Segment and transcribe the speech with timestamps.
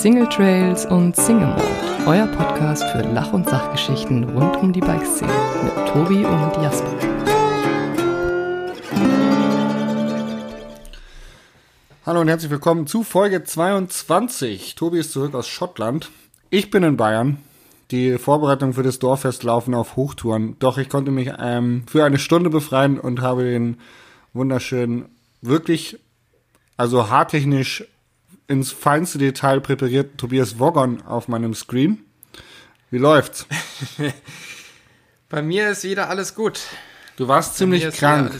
[0.00, 1.62] Single Trails und Single Mode,
[2.06, 5.30] euer Podcast für Lach- und Sachgeschichten rund um die Bikeszene
[5.62, 6.90] mit Tobi und Jasper.
[12.06, 14.74] Hallo und herzlich willkommen zu Folge 22.
[14.74, 16.10] Tobi ist zurück aus Schottland.
[16.48, 17.36] Ich bin in Bayern.
[17.90, 20.56] Die Vorbereitungen für das Dorffest laufen auf Hochtouren.
[20.60, 23.76] Doch ich konnte mich ähm, für eine Stunde befreien und habe den
[24.32, 25.10] wunderschönen,
[25.42, 25.98] wirklich,
[26.78, 27.84] also haartechnisch
[28.50, 32.04] ins feinste Detail präparierten Tobias Woggon auf meinem Screen.
[32.90, 33.46] Wie läuft's?
[35.28, 36.60] Bei mir ist wieder alles gut.
[37.16, 38.32] Du warst Bei ziemlich krank.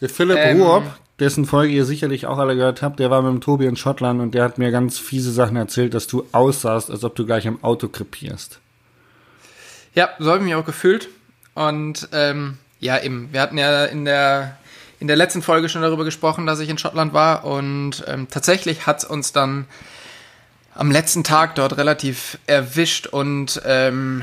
[0.00, 0.62] Der Philipp Ähm.
[0.62, 0.84] Ruob,
[1.18, 4.22] dessen Folge ihr sicherlich auch alle gehört habt, der war mit dem Tobi in Schottland
[4.22, 7.44] und der hat mir ganz fiese Sachen erzählt, dass du aussahst, als ob du gleich
[7.44, 8.60] im Auto krepierst.
[9.94, 11.10] Ja, so habe ich mich auch gefühlt.
[11.54, 14.56] Und ähm, ja, eben, wir hatten ja in der,
[15.04, 17.44] in der letzten Folge schon darüber gesprochen, dass ich in Schottland war.
[17.44, 19.66] Und ähm, tatsächlich hat es uns dann
[20.74, 24.22] am letzten Tag dort relativ erwischt und ähm,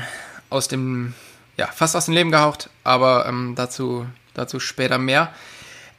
[0.50, 1.14] aus dem,
[1.56, 2.68] ja, fast aus dem Leben gehaucht.
[2.82, 5.32] Aber ähm, dazu, dazu später mehr.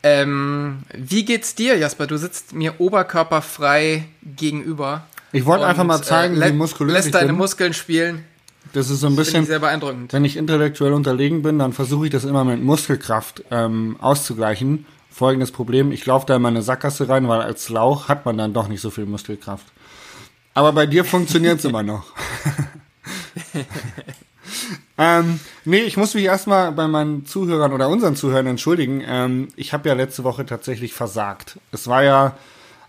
[0.04, 2.06] Ähm, wie geht's dir, Jasper?
[2.06, 5.06] Du sitzt mir oberkörperfrei gegenüber.
[5.32, 7.38] Ich wollte einfach mal zeigen, äh, wie muskulös Lässt ich deine bin.
[7.38, 8.26] Muskeln spielen.
[8.72, 10.14] Das ist so ein bisschen, sehr beeindruckend.
[10.14, 14.86] wenn ich intellektuell unterlegen bin, dann versuche ich das immer mit Muskelkraft ähm, auszugleichen.
[15.12, 18.54] Folgendes Problem, ich laufe da in meine Sackgasse rein, weil als Lauch hat man dann
[18.54, 19.66] doch nicht so viel Muskelkraft.
[20.56, 22.06] Aber bei dir funktioniert es immer noch.
[24.98, 29.04] ähm, nee, ich muss mich erstmal bei meinen Zuhörern oder unseren Zuhörern entschuldigen.
[29.06, 31.60] Ähm, ich habe ja letzte Woche tatsächlich versagt.
[31.72, 32.36] Es war ja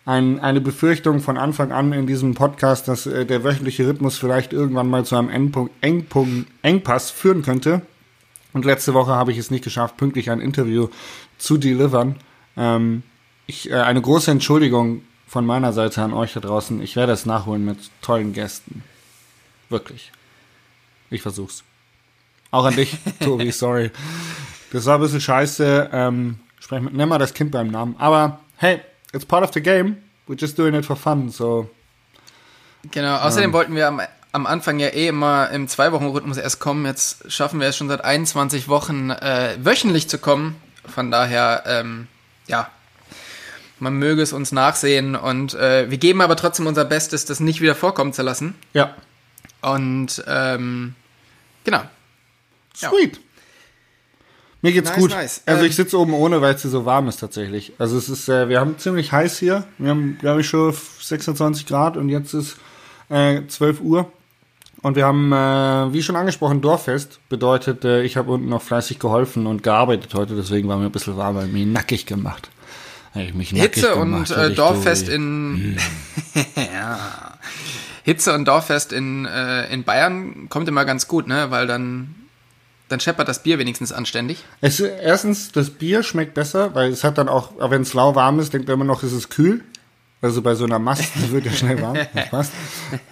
[0.07, 4.53] ein, eine Befürchtung von Anfang an in diesem Podcast, dass äh, der wöchentliche Rhythmus vielleicht
[4.53, 7.83] irgendwann mal zu einem Endpunkt, Engpunkt, Engpass führen könnte.
[8.53, 10.89] Und letzte Woche habe ich es nicht geschafft, pünktlich ein Interview
[11.39, 12.17] zu delivern.
[12.57, 13.03] Ähm,
[13.47, 16.83] ich, äh, eine große Entschuldigung von meiner Seite an euch da draußen.
[16.83, 18.85] Ich werde es nachholen mit tollen Gästen.
[19.71, 20.13] Wirklich.
[21.11, 21.65] Ich versuch's.
[22.51, 23.91] Auch an dich, Tobi, sorry.
[24.71, 25.91] Das war ein bisschen scheiße.
[25.93, 27.97] Ähm, sprech mit, nenn mal das Kind beim Namen.
[27.99, 28.81] Aber hey,
[29.15, 29.97] it's part of the game.
[30.27, 31.31] We're just doing it for fun.
[31.31, 31.69] So,
[32.91, 34.01] Genau, außerdem wollten wir am,
[34.33, 36.85] am Anfang ja eh immer im Zwei-Wochen-Rhythmus erst kommen.
[36.85, 40.57] Jetzt schaffen wir es schon seit 21 Wochen äh, wöchentlich zu kommen.
[40.87, 42.09] Von daher, ähm,
[42.47, 42.69] ja,
[43.79, 45.17] man möge es uns nachsehen.
[45.17, 48.55] Und äh, wir geben aber trotzdem unser Bestes, das nicht wieder vorkommen zu lassen.
[48.75, 48.95] ja,
[49.63, 50.95] Und ähm,
[51.65, 51.83] genau.
[52.79, 52.91] Ja.
[54.65, 55.11] Mir geht's Nice, gut.
[55.11, 55.43] nice.
[55.45, 57.75] Also Ähm, ich sitze oben ohne, weil es hier so warm ist tatsächlich.
[57.79, 59.65] Also es ist, äh, wir haben ziemlich heiß hier.
[59.77, 62.57] Wir haben, glaube ich, schon 26 Grad und jetzt ist
[63.11, 64.11] äh, 12 Uhr.
[64.81, 67.21] Und wir haben, äh, wie schon angesprochen, Dorffest.
[67.29, 70.93] Bedeutet, äh, ich habe unten noch fleißig geholfen und gearbeitet heute, deswegen war mir ein
[70.93, 72.49] bisschen warm, weil mich nackig gemacht.
[73.15, 75.15] Hab ich mich nackig Hitze gemacht, und äh, Dorffest Tobi.
[75.17, 75.77] in
[76.57, 76.99] ja.
[78.03, 81.51] Hitze und Dorffest in, äh, in Bayern kommt immer ganz gut, ne?
[81.51, 82.15] Weil dann
[82.95, 84.45] dann scheppert das Bier wenigstens anständig.
[84.61, 88.39] Es, erstens, das Bier schmeckt besser, weil es hat dann auch, auch wenn es lauwarm
[88.39, 89.65] ist, denkt man immer noch, es ist kühl.
[90.23, 91.97] Also bei so einer Mast wird ja schnell warm.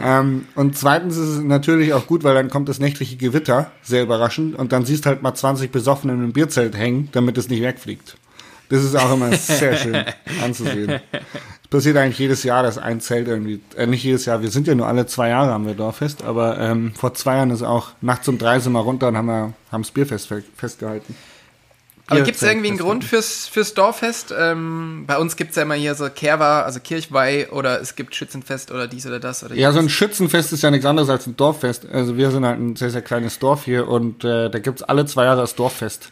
[0.00, 4.04] Ähm, und zweitens ist es natürlich auch gut, weil dann kommt das nächtliche Gewitter, sehr
[4.04, 7.62] überraschend, und dann siehst halt mal 20 Besoffene in einem Bierzelt hängen, damit es nicht
[7.62, 8.16] wegfliegt.
[8.72, 10.02] Das ist auch immer sehr schön
[10.42, 11.00] anzusehen.
[11.62, 14.66] Es passiert eigentlich jedes Jahr, dass ein Zelt irgendwie, äh, nicht jedes Jahr, wir sind
[14.66, 17.90] ja nur alle zwei Jahre haben wir Dorffest, aber ähm, vor zwei Jahren ist auch
[18.00, 21.14] nachts um drei sind wir runter und haben wir haben das Bierfest fe- festgehalten.
[22.06, 24.34] Aber Bier- gibt es irgendwie einen Grund fürs, fürs Dorffest?
[24.38, 28.14] Ähm, bei uns gibt es ja immer hier so Kerwa, also Kirchweih oder es gibt
[28.14, 29.44] Schützenfest oder dies oder das.
[29.44, 29.88] Oder Ja, so ein.
[29.90, 31.86] Schützenfest ist ja nichts anderes als ein Dorffest.
[31.92, 35.04] Also wir sind halt ein sehr, sehr kleines Dorf hier und äh, da gibt's alle
[35.06, 36.10] zwei Jahre das Dorffest.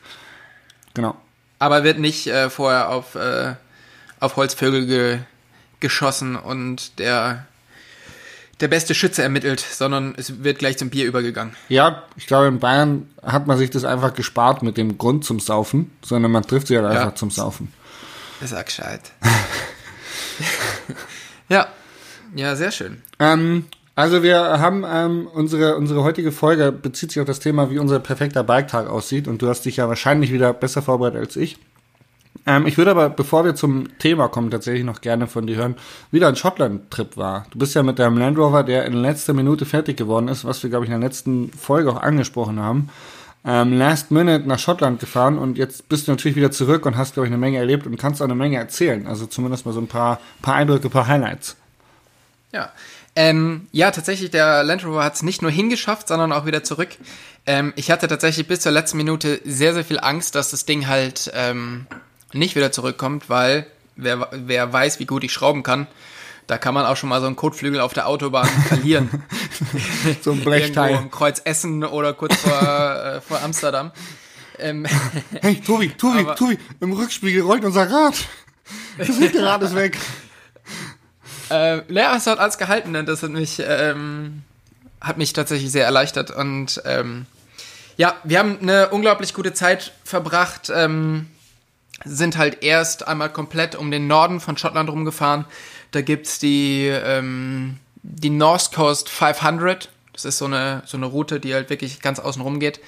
[0.95, 1.17] Genau.
[1.61, 3.55] Aber wird nicht äh, vorher auf, äh,
[4.19, 5.19] auf Holzvögel ge
[5.79, 7.47] geschossen und der,
[8.61, 11.57] der beste Schütze ermittelt, sondern es wird gleich zum Bier übergegangen.
[11.71, 15.41] Ja, ich glaube, in Bayern hat man sich das einfach gespart mit dem Grund zum
[15.41, 17.73] Saufen, sondern man trifft sich halt einfach zum Saufen.
[18.43, 19.13] Ist auch gescheit.
[21.49, 21.69] ja.
[22.35, 23.03] Ja, sehr schön.
[23.19, 23.67] Ähm,
[24.01, 27.99] also wir haben ähm, unsere, unsere heutige Folge bezieht sich auf das Thema, wie unser
[27.99, 31.59] perfekter Biketag aussieht und du hast dich ja wahrscheinlich wieder besser vorbereitet als ich.
[32.47, 35.77] Ähm, ich würde aber, bevor wir zum Thema kommen, tatsächlich noch gerne von dir hören,
[36.11, 37.47] wie dein Schottland-Trip war.
[37.51, 40.63] Du bist ja mit deinem Land Rover, der in letzter Minute fertig geworden ist, was
[40.63, 42.89] wir, glaube ich, in der letzten Folge auch angesprochen haben,
[43.45, 47.15] ähm, last minute nach Schottland gefahren und jetzt bist du natürlich wieder zurück und hast,
[47.15, 49.07] glaube ich, eine Menge erlebt und kannst auch eine Menge erzählen.
[49.07, 51.57] Also zumindest mal so ein paar, paar Eindrücke, paar Highlights.
[52.53, 52.71] Ja.
[53.17, 56.91] Ähm, ja, tatsächlich, der Land Rover hat es nicht nur hingeschafft, sondern auch wieder zurück.
[57.47, 60.87] Ähm, ich hatte tatsächlich bis zur letzten Minute sehr, sehr viel Angst, dass das Ding
[60.87, 61.87] halt ähm,
[62.33, 63.67] nicht wieder zurückkommt, weil
[63.97, 65.87] wer, wer weiß, wie gut ich schrauben kann,
[66.47, 69.23] Da kann man auch schon mal so einen Kotflügel auf der Autobahn verlieren.
[70.23, 70.91] So ein Blechteil.
[70.91, 73.91] Irgendwo im Kreuz Essen oder kurz vor, äh, vor Amsterdam.
[74.59, 74.87] Ähm,
[75.41, 78.15] Hey, Tobi, Tobi, Tobi, im Rückspiegel rollt unser Rad.
[78.99, 79.99] Das linke Rad ist weg.
[81.51, 84.43] Äh, ja, es hat alles gehalten und das hat mich, ähm,
[85.01, 86.31] hat mich tatsächlich sehr erleichtert.
[86.31, 87.27] Und ähm,
[87.97, 90.71] ja, wir haben eine unglaublich gute Zeit verbracht.
[90.75, 91.27] Ähm,
[92.05, 95.45] sind halt erst einmal komplett um den Norden von Schottland rumgefahren.
[95.91, 99.91] Da gibt's die, ähm, die North Coast 500.
[100.13, 102.81] Das ist so eine, so eine Route, die halt wirklich ganz außen rum geht.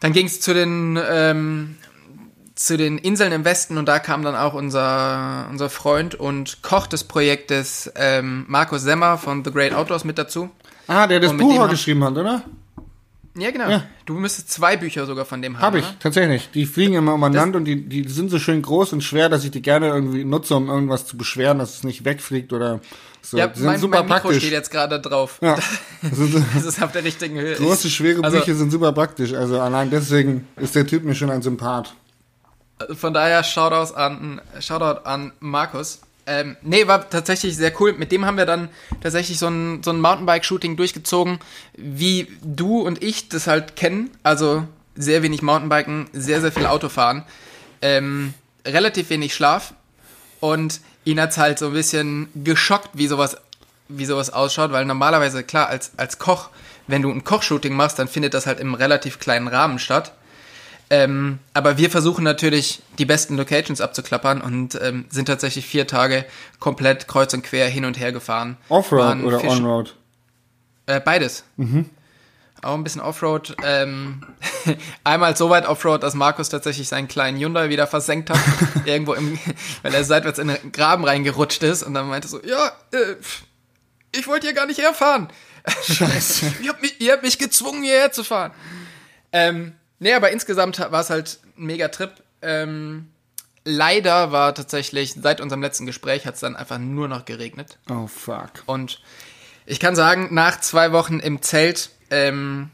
[0.00, 1.76] Dann ging's zu den, ähm,
[2.54, 6.86] zu den Inseln im Westen und da kam dann auch unser, unser Freund und Koch
[6.86, 10.50] des Projektes ähm, Markus Semmer von The Great Outdoors mit dazu.
[10.86, 12.42] Ah, der das Buch auch geschrieben hat, oder?
[13.36, 13.68] Ja, genau.
[13.68, 13.82] Ja.
[14.06, 15.62] Du müsstest zwei Bücher sogar von dem haben.
[15.62, 15.98] Hab ich, oder?
[15.98, 16.50] tatsächlich.
[16.54, 19.50] Die fliegen immer umeinander und die, die sind so schön groß und schwer, dass ich
[19.50, 22.80] die gerne irgendwie nutze, um irgendwas zu beschweren, dass es nicht wegfliegt oder
[23.22, 23.36] so.
[23.36, 24.42] Ja, die sind mein, super mein Mikro praktisch.
[24.42, 25.38] steht jetzt gerade drauf.
[25.42, 25.56] Ja.
[26.54, 27.56] Das ist auf der richtigen Höhe.
[27.56, 29.32] große, schwere Also- Bücher sind super praktisch.
[29.32, 31.94] Also allein deswegen ist der Typ mir schon ein Sympath.
[32.92, 36.00] Von daher Shoutouts an, Shoutout an Markus.
[36.26, 37.92] Ähm, nee, war tatsächlich sehr cool.
[37.92, 38.68] Mit dem haben wir dann
[39.02, 41.38] tatsächlich so ein, so ein Mountainbike-Shooting durchgezogen,
[41.76, 44.10] wie du und ich das halt kennen.
[44.22, 44.66] Also
[44.96, 47.24] sehr wenig Mountainbiken, sehr, sehr viel Autofahren.
[47.82, 48.34] Ähm,
[48.66, 49.74] relativ wenig Schlaf.
[50.40, 53.36] Und ihn hat's halt so ein bisschen geschockt, wie sowas,
[53.88, 56.50] wie sowas ausschaut, weil normalerweise, klar, als, als Koch,
[56.86, 60.12] wenn du ein Kochshooting machst, dann findet das halt im relativ kleinen Rahmen statt.
[60.90, 66.24] Ähm, aber wir versuchen natürlich, die besten Locations abzuklappern und ähm, sind tatsächlich vier Tage
[66.60, 68.56] komplett kreuz und quer hin und her gefahren.
[68.68, 69.96] Offroad oder Onroad?
[70.86, 71.44] Äh, beides.
[72.64, 73.56] Auch ein bisschen Offroad.
[73.62, 74.22] Ähm,
[75.04, 78.38] einmal so weit Offroad, dass Markus tatsächlich seinen kleinen Hyundai wieder versenkt hat.
[78.84, 79.38] irgendwo im,
[79.82, 83.16] weil er seitwärts in den Graben reingerutscht ist und dann meinte so, ja, äh,
[84.12, 85.28] ich wollte hier gar nicht herfahren.
[85.82, 86.52] Scheiße.
[86.62, 88.52] ihr, habt mich, ihr habt mich gezwungen, hierher zu fahren.
[89.32, 89.74] Ähm,
[90.04, 92.12] nee, aber insgesamt war es halt ein mega Trip.
[92.42, 93.08] Ähm,
[93.64, 97.78] leider war tatsächlich, seit unserem letzten Gespräch hat es dann einfach nur noch geregnet.
[97.90, 98.50] Oh fuck.
[98.66, 99.00] Und
[99.64, 102.70] ich kann sagen, nach zwei Wochen im Zelt ähm,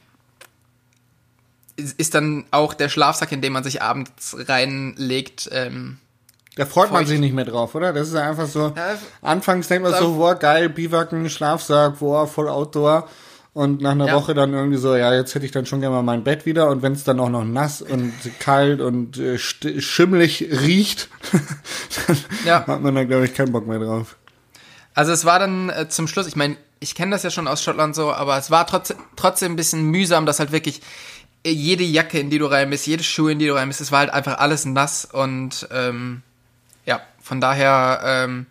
[1.77, 5.99] ist dann auch der Schlafsack, in den man sich abends reinlegt, ähm,
[6.57, 7.93] Da freut man sich nicht mehr drauf, oder?
[7.93, 8.73] Das ist einfach so.
[8.77, 13.09] Ja, Anfangs denkt man so, boah, geil, Biwaken, Schlafsack, boah, voll Outdoor.
[13.53, 14.15] Und nach einer Ja.
[14.15, 16.69] Woche dann irgendwie so, ja, jetzt hätte ich dann schon gerne mal mein Bett wieder.
[16.69, 21.09] Und wenn es dann auch noch nass und kalt und äh, schimmelig riecht,
[22.07, 22.17] dann
[22.47, 22.67] Ja.
[22.67, 24.17] hat man da, glaube ich, keinen Bock mehr drauf.
[24.95, 27.63] Also es war dann äh, zum Schluss, ich meine, ich kenne das ja schon aus
[27.63, 30.81] Schottland so, aber es war trotzdem, trotzdem ein bisschen mühsam, dass halt wirklich
[31.45, 33.81] äh, jede Jacke, in die du rein bist, jede Schuhe, in die du rein bist,
[33.81, 36.23] es war halt einfach alles nass und ähm,
[36.87, 38.47] ja, von daher ähm,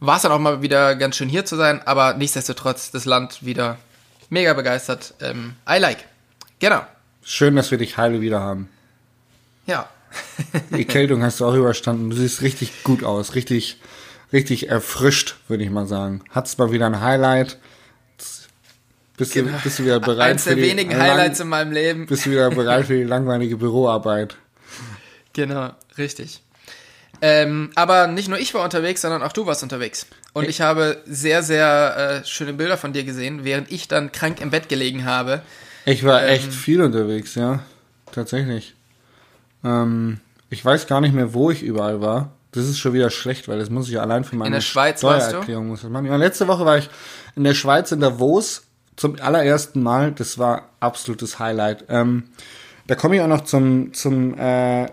[0.00, 3.44] war es dann auch mal wieder ganz schön hier zu sein, aber nichtsdestotrotz das Land
[3.44, 3.78] wieder
[4.34, 5.14] mega begeistert.
[5.20, 6.04] Ähm, I like.
[6.58, 6.82] Genau.
[7.22, 8.68] Schön, dass wir dich heile wieder haben.
[9.66, 9.88] Ja.
[10.76, 12.10] Die Kältung hast du auch überstanden.
[12.10, 13.34] Du siehst richtig gut aus.
[13.34, 13.80] Richtig,
[14.32, 16.22] richtig erfrischt, würde ich mal sagen.
[16.30, 17.58] Hat's mal wieder ein Highlight.
[19.16, 20.30] Bist, du, bist du wieder bereit Genau.
[20.30, 22.06] Eins für der die wenigen lang- Highlights in meinem Leben.
[22.06, 24.36] Bist du wieder bereit für die langweilige Büroarbeit?
[25.32, 26.42] Genau, richtig.
[27.22, 30.06] Ähm, aber nicht nur ich war unterwegs, sondern auch du warst unterwegs.
[30.34, 34.40] Und ich habe sehr, sehr äh, schöne Bilder von dir gesehen, während ich dann krank
[34.40, 35.40] im Bett gelegen habe.
[35.86, 36.28] Ich war Ähm.
[36.28, 37.60] echt viel unterwegs, ja.
[38.12, 38.74] Tatsächlich.
[39.64, 42.32] Ähm, ich weiß gar nicht mehr, wo ich überall war.
[42.52, 44.98] Das ist schon wieder schlecht, weil das muss ich ja allein für meine der Schweiz?
[45.00, 46.06] Steuererklärung muss das machen.
[46.06, 46.88] Ja, letzte Woche war ich
[47.34, 48.62] in der Schweiz in Davos
[48.96, 50.12] zum allerersten Mal.
[50.12, 51.84] Das war absolutes Highlight.
[51.88, 52.24] Ähm,
[52.86, 54.86] da komme ich auch noch zum zum äh,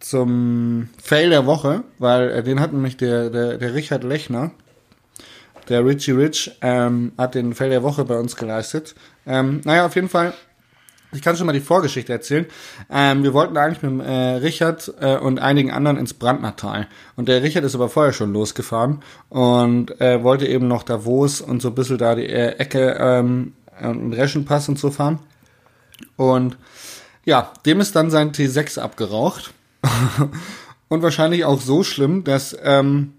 [0.00, 4.50] zum Fail der Woche, weil äh, den hat nämlich der der der Richard Lechner,
[5.68, 8.94] der Richie Rich, ähm, hat den Fail der Woche bei uns geleistet.
[9.26, 10.32] Ähm, naja, auf jeden Fall
[11.12, 12.46] ich kann schon mal die Vorgeschichte erzählen.
[12.88, 16.86] Ähm, wir wollten eigentlich mit äh, Richard äh, und einigen anderen ins Brandnertal.
[17.16, 21.62] Und der Richard ist aber vorher schon losgefahren und äh, wollte eben noch Davos und
[21.62, 25.18] so ein bisschen da die äh, Ecke ähm, und Reschenpass und so fahren.
[26.16, 26.56] Und
[27.24, 29.52] ja, dem ist dann sein T6 abgeraucht.
[30.88, 33.14] und wahrscheinlich auch so schlimm, dass ähm,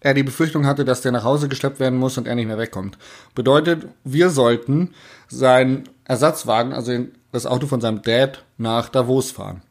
[0.00, 2.58] er die Befürchtung hatte, dass der nach Hause geschleppt werden muss und er nicht mehr
[2.58, 2.98] wegkommt.
[3.34, 4.90] Bedeutet, wir sollten
[5.28, 9.62] seinen Ersatzwagen, also das Auto von seinem Dad, nach Davos fahren.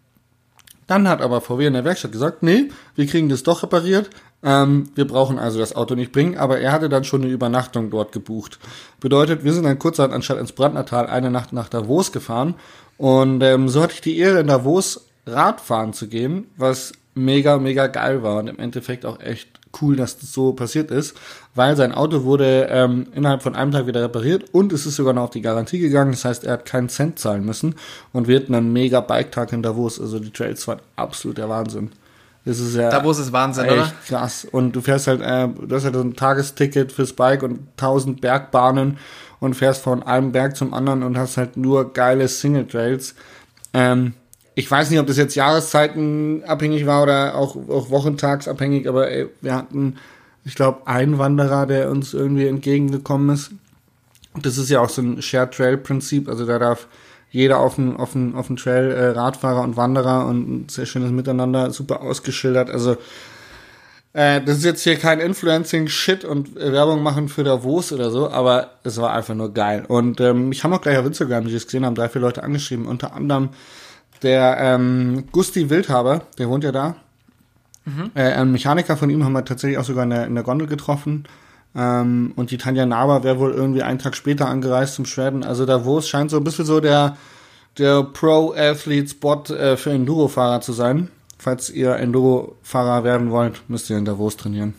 [0.88, 4.10] Dann hat aber VW in der Werkstatt gesagt, nee, wir kriegen das doch repariert.
[4.44, 7.92] Ähm, wir brauchen also das Auto nicht bringen, aber er hatte dann schon eine Übernachtung
[7.92, 8.60] dort gebucht.
[9.00, 12.56] Bedeutet, wir sind dann kurzerhand anstatt ins Brandnertal eine Nacht nach Davos gefahren
[12.98, 17.88] und ähm, so hatte ich die Ehre, in Davos Radfahren zu gehen, was mega, mega
[17.88, 19.50] geil war und im Endeffekt auch echt
[19.82, 21.16] cool, dass das so passiert ist,
[21.56, 25.14] weil sein Auto wurde ähm, innerhalb von einem Tag wieder repariert und es ist sogar
[25.14, 26.12] noch auf die Garantie gegangen.
[26.12, 27.76] Das heißt, er hat keinen Cent zahlen müssen
[28.12, 30.00] und wird einen mega Bike-Tag in Davos.
[30.00, 31.92] Also die Trails waren absolut der Wahnsinn.
[32.44, 33.92] Das ist ja Davos ist Wahnsinn, echt oder?
[34.08, 34.48] krass.
[34.52, 38.20] Und du fährst halt, äh, du hast halt so ein Tagesticket fürs Bike und tausend
[38.20, 38.98] Bergbahnen
[39.40, 43.16] und fährst von einem Berg zum anderen und hast halt nur geile Single Trails.
[43.74, 44.16] Ähm,
[44.56, 49.28] ich weiß nicht, ob das jetzt Jahreszeiten abhängig war oder auch, auch wochentagsabhängig, aber ey,
[49.42, 49.96] wir hatten,
[50.44, 53.52] ich glaube, einen Wanderer, der uns irgendwie entgegengekommen ist.
[54.42, 56.88] Das ist ja auch so ein Shared Trail Prinzip, also da darf
[57.32, 60.86] jeder auf dem, auf dem, auf dem Trail, äh, Radfahrer und Wanderer und ein sehr
[60.86, 62.70] schönes Miteinander, super ausgeschildert.
[62.70, 62.98] Also
[64.14, 68.30] äh, das ist jetzt hier kein Influencing-Shit und äh, Werbung machen für Davos oder so,
[68.30, 69.86] aber es war einfach nur geil.
[69.88, 72.44] Und ähm, ich habe auch gleich auf Instagram, die es gesehen haben, drei, vier Leute
[72.44, 73.50] angeschrieben, unter anderem
[74.24, 76.96] der ähm, Gusti Wildhaber, der wohnt ja da.
[78.14, 80.68] Äh, ein Mechaniker von ihm haben wir tatsächlich auch sogar in der, in der Gondel
[80.68, 81.26] getroffen.
[81.76, 85.44] Ähm, und die Tanja Naber wäre wohl irgendwie einen Tag später angereist zum Schweden.
[85.44, 87.18] Also Davos scheint so ein bisschen so der,
[87.78, 91.10] der Pro-Athlete-Spot äh, für Enduro-Fahrer zu sein.
[91.38, 94.74] Falls ihr Enduro-Fahrer werden wollt, müsst ihr in Davos trainieren.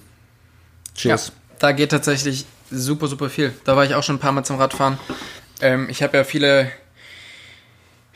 [0.95, 1.29] Cheers.
[1.29, 3.53] Ja, da geht tatsächlich super, super viel.
[3.65, 4.99] Da war ich auch schon ein paar Mal zum Radfahren.
[5.61, 6.71] Ähm, ich habe ja viele,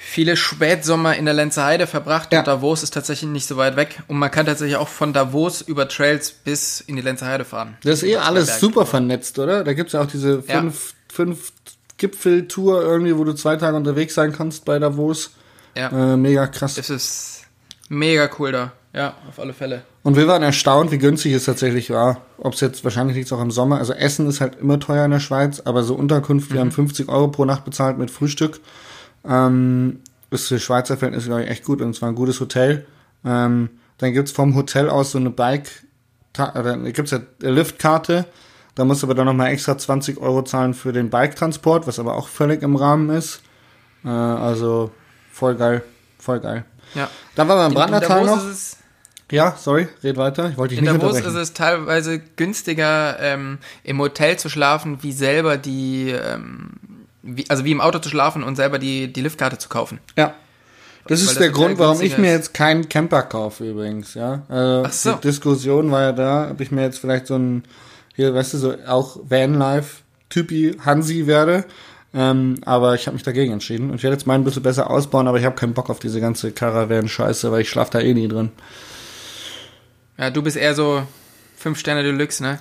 [0.08, 2.38] viele Spätsommer in der Lenzer Heide verbracht Ja.
[2.40, 4.02] und Davos ist tatsächlich nicht so weit weg.
[4.08, 7.76] Und man kann tatsächlich auch von Davos über Trails bis in die Lenzer Heide fahren.
[7.82, 9.64] Das ist eh alles super vernetzt, oder?
[9.64, 10.60] Da gibt's ja auch diese Ja.
[10.60, 11.52] fünf, fünf
[11.98, 15.30] Gipfeltour irgendwie, wo du zwei Tage unterwegs sein kannst bei Davos.
[15.76, 16.78] Ja, Äh, mega krass.
[16.78, 17.42] es ist
[17.88, 18.72] mega cool da.
[18.94, 19.82] Ja, auf alle Fälle.
[20.04, 22.22] Und wir waren erstaunt, wie günstig es tatsächlich war.
[22.38, 23.76] Ob es jetzt, wahrscheinlich liegt es auch im Sommer.
[23.78, 27.08] Also Essen ist halt immer teuer in der Schweiz, aber so Unterkunft, wir haben 50
[27.10, 28.60] Euro pro Nacht bezahlt mit Frühstück.
[29.28, 32.86] Ähm, ist für Schweizer Verhältnisse, glaube ich, echt gut und es war ein gutes Hotel.
[33.24, 35.84] Ähm, dann gibt's vom Hotel aus so eine Bike,
[36.38, 38.26] oder gibt's ja eine Liftkarte.
[38.74, 42.14] Da musst du aber dann nochmal extra 20 Euro zahlen für den Bike-Transport, was aber
[42.14, 43.40] auch völlig im Rahmen ist.
[44.04, 44.90] Äh, also
[45.32, 45.82] voll geil,
[46.18, 46.64] voll geil.
[46.94, 47.08] Ja.
[47.34, 48.46] Dann waren wir im Brandnertal noch.
[48.46, 48.76] es
[49.30, 50.50] Ja, sorry, red weiter.
[50.50, 55.02] Ich wollte dich In nicht Davos ist es teilweise günstiger, ähm, im Hotel zu schlafen,
[55.02, 56.72] wie selber die, ähm,
[57.26, 59.98] wie, also wie im Auto zu schlafen und selber die, die Liftkarte zu kaufen.
[60.16, 60.34] Ja.
[61.08, 64.42] Das Weil ist das der Grund, warum ich mir jetzt keinen Camper kaufe übrigens, ja.
[64.48, 65.12] Also Ach so.
[65.12, 67.62] Die Diskussion war ja da, ob ich mir jetzt vielleicht so ein,
[68.16, 71.64] hier, weißt du, so auch Vanlife-Typi Hansi werde.
[72.12, 73.90] Ähm, aber ich habe mich dagegen entschieden.
[73.90, 75.98] Und ich werde jetzt meinen ein bisschen besser ausbauen, aber ich habe keinen Bock auf
[75.98, 78.50] diese ganze Caravan-Scheiße, weil ich schlafe da eh nie drin.
[80.18, 81.02] Ja, du bist eher so
[81.56, 82.60] fünf Sterne Deluxe, ne?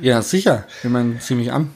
[0.00, 0.64] Ja, sicher.
[0.82, 1.70] Ich meine, zieh mich an.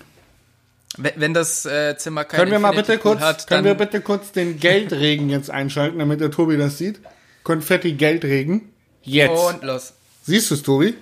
[0.96, 4.30] Wenn, das äh, Zimmer kein Können wir mal bitte kurz, hat, können wir bitte kurz
[4.32, 7.00] den Geldregen jetzt einschalten, damit der Tobi das sieht?
[7.42, 8.70] Konfetti Geldregen.
[9.02, 9.30] Jetzt.
[9.38, 9.92] und los.
[10.22, 10.94] Siehst du es, Tobi?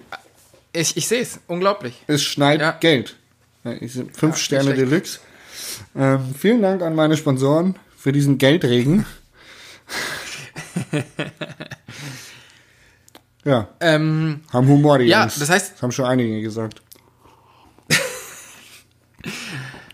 [0.73, 2.03] Ich, ich sehe es, unglaublich.
[2.07, 2.73] Es schneit Ja.
[2.73, 3.17] Geld.
[3.65, 4.75] Ja, fünf nicht Sterne.
[4.75, 5.21] Deluxe.
[5.95, 9.05] Ähm, vielen Dank an meine Sponsoren für diesen Geldregen.
[13.45, 15.39] ja, Ähm, haben Humor die Ja, Jungs.
[15.39, 16.83] das heißt- haben schon einige gesagt.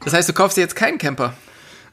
[0.08, 1.34] Das heißt, du kaufst dir jetzt keinen Camper.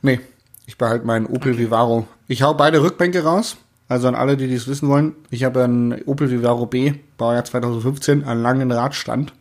[0.01, 0.21] Nee,
[0.65, 2.07] ich behalte meinen Opel Vivaro.
[2.29, 3.57] Ich hau beide Rückbänke raus.
[3.89, 5.15] Also an alle, die dies wissen wollen.
[5.31, 9.33] Ich habe einen Opel Vivaro B, Baujahr 2015, einen langen Radstand.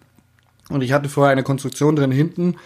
[0.71, 2.57] Und ich hatte vorher eine Konstruktion drin hinten,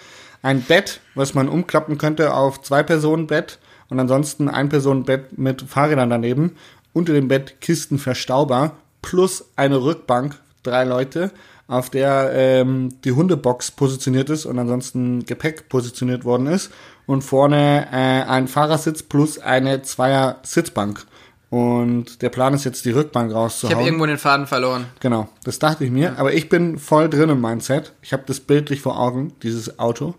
[0.40, 3.58] ein Bett, was man umklappen könnte auf zwei Personen Bett
[3.90, 6.56] und ansonsten ein Personen Bett mit Fahrrädern daneben.
[6.94, 11.32] Unter dem Bett Kisten verstaubar plus eine Rückbank, drei Leute,
[11.68, 16.70] auf der ähm, die Hundebox positioniert ist und ansonsten Gepäck positioniert worden ist
[17.06, 21.06] und vorne äh, ein Fahrersitz plus eine Zweier Sitzbank.
[21.50, 23.84] Und der Plan ist jetzt die Rückbank Ich habe rauszuhauen.
[23.86, 24.86] irgendwo den Faden verloren.
[25.00, 26.18] Genau, das dachte ich mir.
[26.18, 27.92] Aber ich bin voll drin im Mindset.
[28.02, 30.14] Ich habe das bildlich vor Augen, dieses Auto.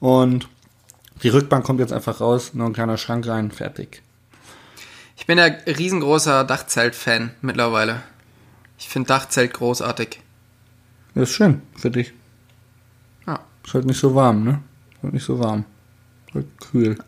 [0.00, 0.46] Und
[1.22, 4.02] die Rückbank kommt jetzt einfach raus, nur ein kleiner Schrank rein, fertig.
[5.16, 8.02] Ich bin ja riesengroßer Dachzelt-Fan mittlerweile.
[8.78, 10.20] Ich finde Dachzelt großartig.
[11.14, 12.12] Das ist schön für dich.
[13.26, 13.40] Ja.
[13.64, 14.60] Ist halt nicht so warm, ne?
[14.96, 15.64] Ist halt nicht so warm.
[16.28, 16.98] Ist halt kühl.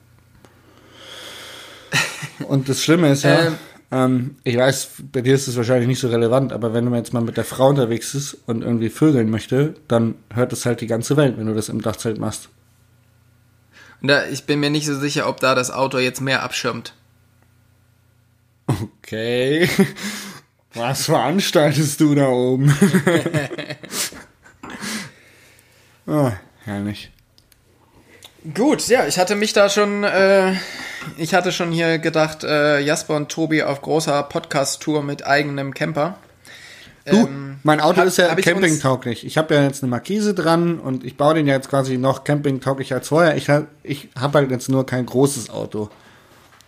[2.48, 3.54] Und das Schlimme ist ja, Ähm.
[3.90, 7.12] ähm, ich weiß, bei dir ist es wahrscheinlich nicht so relevant, aber wenn man jetzt
[7.12, 10.86] mal mit der Frau unterwegs ist und irgendwie vögeln möchte, dann hört es halt die
[10.86, 12.48] ganze Welt, wenn du das im Dachzelt machst.
[14.02, 16.94] Und da, ich bin mir nicht so sicher, ob da das Auto jetzt mehr abschirmt.
[18.66, 19.68] Okay.
[20.76, 22.70] Was veranstaltest du da oben?
[26.06, 26.32] ah,
[26.64, 27.10] herrlich.
[28.54, 30.52] Gut, ja, ich hatte mich da schon, äh,
[31.16, 36.18] ich hatte schon hier gedacht, äh, Jasper und Tobi auf großer Podcast-Tour mit eigenem Camper.
[37.06, 39.24] Du, Ähm, mein Auto hab- ist ja hab ich campingtauglich.
[39.24, 42.24] Ich habe ja jetzt eine Markise dran und ich baue den ja jetzt quasi noch
[42.24, 43.36] campingtauglich als vorher.
[43.36, 43.48] Ich,
[43.82, 45.88] ich habe halt jetzt nur kein großes Auto,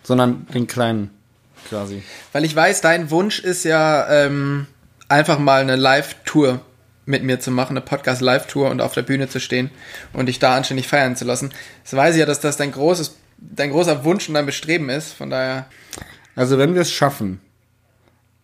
[0.03, 1.11] sondern den kleinen
[1.67, 2.03] quasi.
[2.31, 4.67] Weil ich weiß, dein Wunsch ist ja ähm,
[5.07, 6.61] einfach mal eine Live-Tour
[7.05, 9.71] mit mir zu machen, eine Podcast-Live-Tour und auf der Bühne zu stehen
[10.13, 11.51] und dich da anständig feiern zu lassen.
[11.83, 15.13] Das weiß ich ja, dass das dein großes, dein großer Wunsch und dein Bestreben ist.
[15.13, 15.65] Von daher,
[16.35, 17.41] Also wenn wir es schaffen,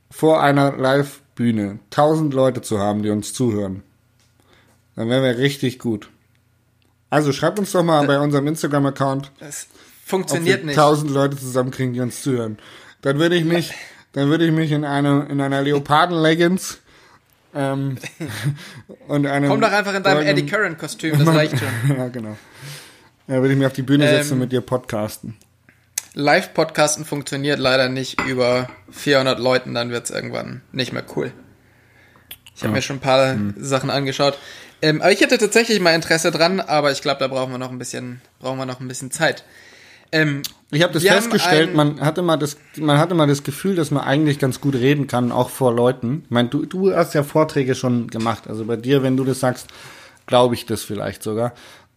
[0.09, 3.83] vor einer Live-Bühne tausend Leute zu haben, die uns zuhören,
[4.95, 6.09] dann wären wir richtig gut.
[7.09, 10.75] Also schreibt uns doch mal bei unserem Instagram-Account, das ob funktioniert wir nicht.
[10.75, 12.57] tausend Leute zusammenkriegen, die uns zuhören.
[13.05, 13.71] Dann würde ich mich,
[14.13, 16.79] dann würde ich mich in eine, in einer Leoparden-Leggings
[17.53, 17.97] ähm,
[19.07, 21.97] und einem Komm doch einfach in deinem Eddie Curran-Kostüm, das reicht schon.
[21.97, 22.35] ja, genau.
[23.27, 25.37] Da würde ich mich auf die Bühne setzen Ähm, und mit dir podcasten.
[26.15, 31.31] Live-Podcasten funktioniert leider nicht über 400 Leuten, dann wird's irgendwann nicht mehr cool.
[32.55, 33.53] Ich habe mir schon ein paar Hm.
[33.55, 34.35] Sachen angeschaut.
[34.81, 37.69] Ähm, aber ich hätte tatsächlich mal Interesse dran, aber ich glaube, da brauchen wir noch
[37.69, 39.43] ein bisschen, brauchen wir noch ein bisschen Zeit.
[40.15, 40.41] Ähm,
[40.71, 44.03] Ich habe das festgestellt, man hatte mal das, man hatte mal das Gefühl, dass man
[44.03, 46.23] eigentlich ganz gut reden kann, auch vor Leuten.
[46.25, 48.47] Ich meine, du, du hast ja Vorträge schon gemacht.
[48.47, 49.67] Also bei dir, wenn du das sagst,
[50.25, 51.53] glaube ich das vielleicht sogar.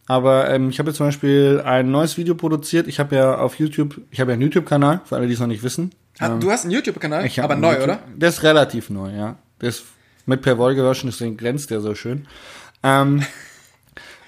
[0.06, 2.88] Aber ähm, ich habe jetzt zum Beispiel ein neues Video produziert.
[2.88, 5.46] Ich habe ja auf YouTube, ich habe ja einen YouTube-Kanal, für alle, die es noch
[5.46, 5.92] nicht wissen.
[6.18, 7.98] hat, du hast einen YouTube-Kanal, aber neu, YouTube- oder?
[8.16, 9.36] Der ist relativ neu, ja.
[9.60, 9.84] Der ist
[10.26, 12.26] mit Per gewaschen, deswegen glänzt der so schön.
[12.82, 13.22] Ähm,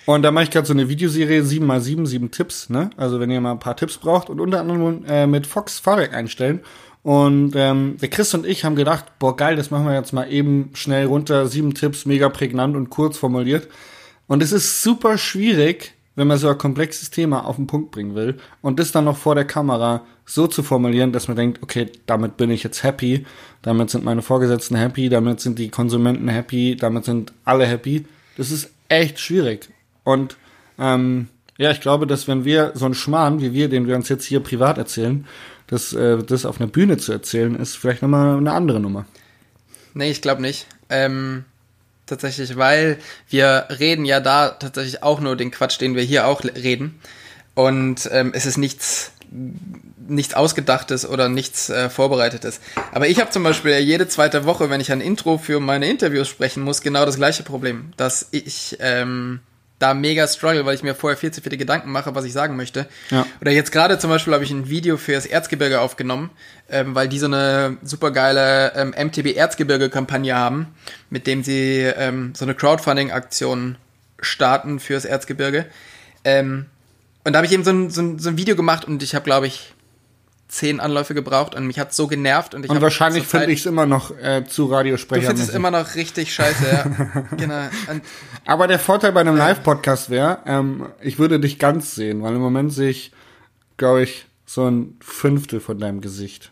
[0.07, 2.91] und da mache ich gerade so eine Videoserie 7x7, 7 Tipps, ne?
[2.97, 6.15] Also wenn ihr mal ein paar Tipps braucht und unter anderem äh, mit Fox Fahrwerk
[6.15, 6.61] einstellen.
[7.03, 10.31] Und ähm, der Chris und ich haben gedacht, boah geil, das machen wir jetzt mal
[10.31, 13.69] eben schnell runter, sieben Tipps, mega prägnant und kurz formuliert.
[14.27, 18.15] Und es ist super schwierig, wenn man so ein komplexes Thema auf den Punkt bringen
[18.15, 21.91] will und das dann noch vor der Kamera so zu formulieren, dass man denkt, okay,
[22.07, 23.25] damit bin ich jetzt happy,
[23.63, 28.05] damit sind meine Vorgesetzten happy, damit sind die Konsumenten happy, damit sind alle happy.
[28.37, 29.71] Das ist echt schwierig.
[30.11, 30.37] Und
[30.79, 34.09] ähm, ja, ich glaube, dass wenn wir so einen Schmarrn, wie wir, den wir uns
[34.09, 35.25] jetzt hier privat erzählen,
[35.69, 39.07] das, äh, das auf einer Bühne zu erzählen, ist vielleicht nochmal eine andere Nummer.
[39.95, 40.67] Nee, ich glaube nicht.
[40.89, 41.45] Ähm,
[42.07, 46.43] tatsächlich, weil wir reden ja da tatsächlich auch nur den Quatsch, den wir hier auch
[46.43, 46.99] reden.
[47.55, 49.13] Und ähm, es ist nichts,
[50.09, 52.61] nichts Ausgedachtes oder nichts äh, Vorbereitetes.
[52.91, 56.27] Aber ich habe zum Beispiel jede zweite Woche, wenn ich ein Intro für meine Interviews
[56.27, 57.93] sprechen muss, genau das gleiche Problem.
[57.97, 59.41] Dass ich ähm,
[59.81, 62.55] da mega struggle, weil ich mir vorher viel zu viele Gedanken mache, was ich sagen
[62.55, 62.87] möchte.
[63.11, 63.27] Ja.
[63.41, 66.31] Oder jetzt gerade zum Beispiel habe ich ein Video für das Erzgebirge aufgenommen,
[66.69, 70.69] ähm, weil die so eine super geile ähm, MTB Erzgebirge-Kampagne haben,
[71.09, 73.77] mit dem sie ähm, so eine Crowdfunding-Aktion
[74.21, 75.65] starten fürs Erzgebirge.
[76.25, 76.67] Ähm,
[77.25, 79.15] und da habe ich eben so ein, so, ein, so ein Video gemacht und ich
[79.15, 79.73] habe, glaube ich,
[80.51, 82.55] zehn Anläufe gebraucht und mich hat so genervt.
[82.55, 85.29] Und, ich Und wahrscheinlich finde ich es immer noch äh, zu Du Radiosprecher.
[85.29, 87.23] findest es immer noch richtig scheiße, ja.
[87.37, 87.61] genau.
[87.89, 88.03] Und
[88.47, 92.41] Aber der Vorteil bei einem Live-Podcast wäre, ähm, ich würde dich ganz sehen, weil im
[92.41, 93.13] Moment sehe ich,
[93.77, 96.51] glaube ich, so ein Fünftel von deinem Gesicht.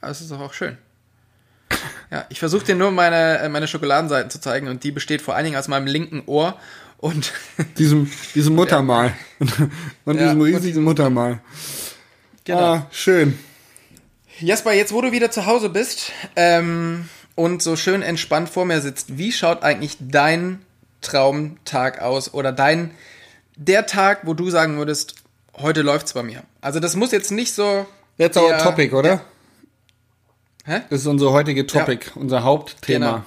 [0.00, 0.76] Das ist doch auch schön.
[2.10, 5.34] Ja, ich versuche dir nur meine, äh, meine Schokoladenseiten zu zeigen und die besteht vor
[5.34, 6.56] allen Dingen aus meinem linken Ohr
[6.98, 7.32] und
[7.78, 9.12] Diesem, diesem Muttermal.
[10.04, 11.40] und Ja, diesem und- riesigen Muttermal.
[12.46, 12.58] Genau.
[12.58, 13.38] Ah, schön.
[14.40, 18.80] Jasper, jetzt wo du wieder zu Hause bist ähm, und so schön entspannt vor mir
[18.80, 20.64] sitzt, wie schaut eigentlich dein
[21.02, 22.92] Traumtag aus oder dein
[23.56, 25.16] der Tag, wo du sagen würdest,
[25.54, 26.42] heute läuft's bei mir?
[26.60, 27.86] Also das muss jetzt nicht so
[28.18, 29.20] Jetzt our Topic, oder?
[30.64, 30.80] Hä?
[30.90, 33.06] Das ist unser heutige Topic, unser Hauptthema.
[33.06, 33.24] Genau.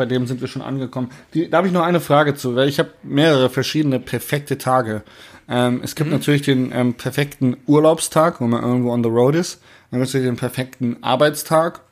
[0.00, 1.10] Bei dem sind wir schon angekommen.
[1.34, 5.02] Die, da habe ich noch eine Frage zu, weil ich habe mehrere verschiedene perfekte Tage.
[5.46, 5.96] Ähm, es Mhm.
[5.96, 9.60] gibt natürlich den ähm, perfekten Urlaubstag, wo man irgendwo on the road ist.
[9.90, 11.82] Dann gibt es den perfekten Arbeitstag.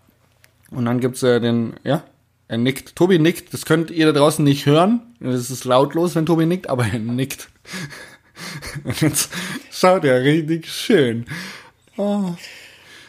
[0.71, 2.03] Und dann gibt's äh, den, ja,
[2.49, 2.97] er nickt.
[2.97, 3.53] Tobi nickt.
[3.53, 5.03] Das könnt ihr da draußen nicht hören.
[5.21, 7.51] Es ist lautlos, wenn Tobi nickt, aber er nickt.
[8.85, 9.31] Und jetzt
[9.71, 11.27] schaut er richtig schön.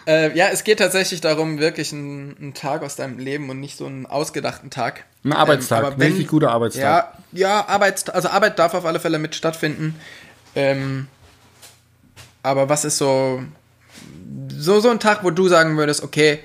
[0.10, 3.78] Äh, ja, es geht tatsächlich darum, wirklich einen, einen Tag aus deinem Leben und nicht
[3.78, 5.04] so einen ausgedachten Tag.
[5.24, 6.84] Ein Arbeitstag, Ähm, aber wenn- richtig guter Arbeitstag.
[6.84, 9.93] Ja, ja, Arbeits also Arbeit darf auf alle Fälle mit stattfinden.
[10.56, 11.06] Ähm,
[12.41, 13.43] aber was ist so,
[14.58, 16.39] so, so ein Tag, wo du sagen würdest, okay,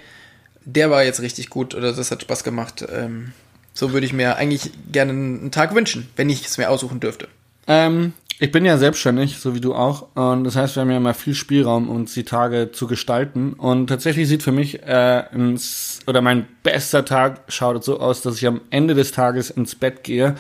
[0.66, 2.84] der war jetzt richtig gut oder das hat Spaß gemacht.
[2.92, 3.32] Ähm,
[3.72, 7.28] so würde ich mir eigentlich gerne einen Tag wünschen, wenn ich es mir aussuchen dürfte.
[7.66, 10.08] Ähm, ich bin ja selbstständig, so wie du auch.
[10.14, 13.52] Und das heißt, wir haben ja immer viel Spielraum, uns die Tage zu gestalten.
[13.52, 18.36] Und tatsächlich sieht für mich, äh, ins, oder mein bester Tag schaut so aus, dass
[18.36, 20.34] ich am Ende des Tages ins Bett gehe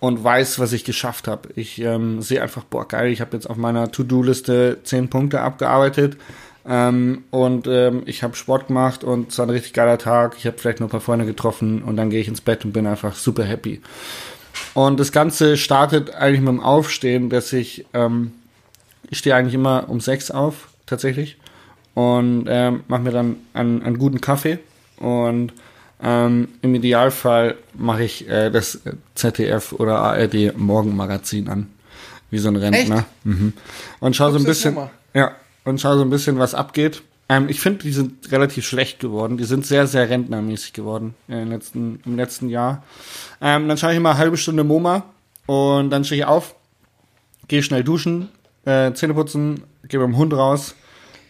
[0.00, 1.50] und weiß, was ich geschafft habe.
[1.56, 6.16] Ich ähm, sehe einfach, boah, geil, ich habe jetzt auf meiner To-Do-Liste zehn Punkte abgearbeitet.
[6.66, 10.36] Ähm, und ähm, ich habe Sport gemacht und es war ein richtig geiler Tag.
[10.38, 12.72] Ich habe vielleicht noch ein paar Freunde getroffen und dann gehe ich ins Bett und
[12.72, 13.80] bin einfach super happy.
[14.74, 18.32] Und das Ganze startet eigentlich mit dem Aufstehen, dass ich, ähm,
[19.10, 21.38] ich stehe eigentlich immer um sechs auf, tatsächlich.
[21.94, 24.58] Und ähm, mache mir dann einen, einen guten Kaffee.
[24.98, 25.52] Und
[26.02, 28.80] ähm, im Idealfall mache ich äh, das
[29.14, 31.68] ZDF oder ARD Morgenmagazin an.
[32.30, 33.06] Wie so ein Rentner.
[33.24, 33.52] Mhm.
[34.00, 34.76] Und schau so ein bisschen.
[35.14, 35.32] Ja,
[35.64, 37.02] und schau so ein bisschen, was abgeht.
[37.28, 39.36] Ähm, ich finde, die sind relativ schlecht geworden.
[39.36, 42.84] Die sind sehr, sehr rentnermäßig geworden im, letzten, im letzten Jahr.
[43.40, 45.04] Ähm, dann schaue ich immer eine halbe Stunde MoMA
[45.46, 46.54] und dann stehe ich auf,
[47.48, 48.28] gehe schnell duschen,
[48.64, 50.74] äh, Zähne putzen, gehe mit dem Hund raus,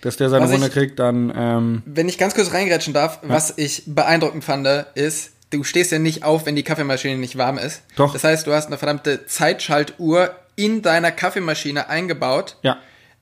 [0.03, 1.33] dass der seine Runde ich, kriegt, dann.
[1.35, 3.29] Ähm, wenn ich ganz kurz reingrätschen darf, ja.
[3.29, 7.59] was ich beeindruckend fand, ist, du stehst ja nicht auf, wenn die Kaffeemaschine nicht warm
[7.59, 7.83] ist.
[7.97, 8.13] Doch.
[8.13, 12.57] Das heißt, du hast eine verdammte Zeitschaltuhr in deiner Kaffeemaschine eingebaut.
[12.63, 12.79] Ja.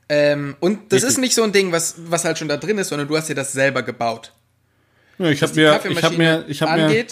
[0.07, 1.09] Ähm, und das Richtig.
[1.09, 3.29] ist nicht so ein Ding, was, was halt schon da drin ist, sondern du hast
[3.29, 4.31] dir das selber gebaut.
[5.17, 7.05] Ja, ich habe mir, ich habe mir, ich habe mir,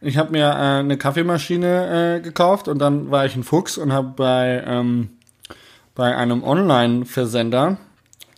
[0.00, 3.92] ich habe mir äh, eine Kaffeemaschine äh, gekauft und dann war ich ein Fuchs und
[3.92, 5.10] habe bei ähm,
[5.98, 7.76] bei einem Online-Versender,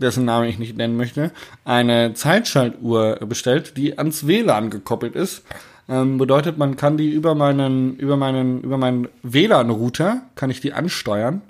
[0.01, 1.31] dessen Namen ich nicht nennen möchte,
[1.67, 5.43] eine Zeitschaltuhr bestellt, die ans WLAN gekoppelt ist.
[5.87, 10.73] Ähm, bedeutet, man kann die über meinen über meinen über meinen WLAN-Router kann ich die
[10.73, 11.43] ansteuern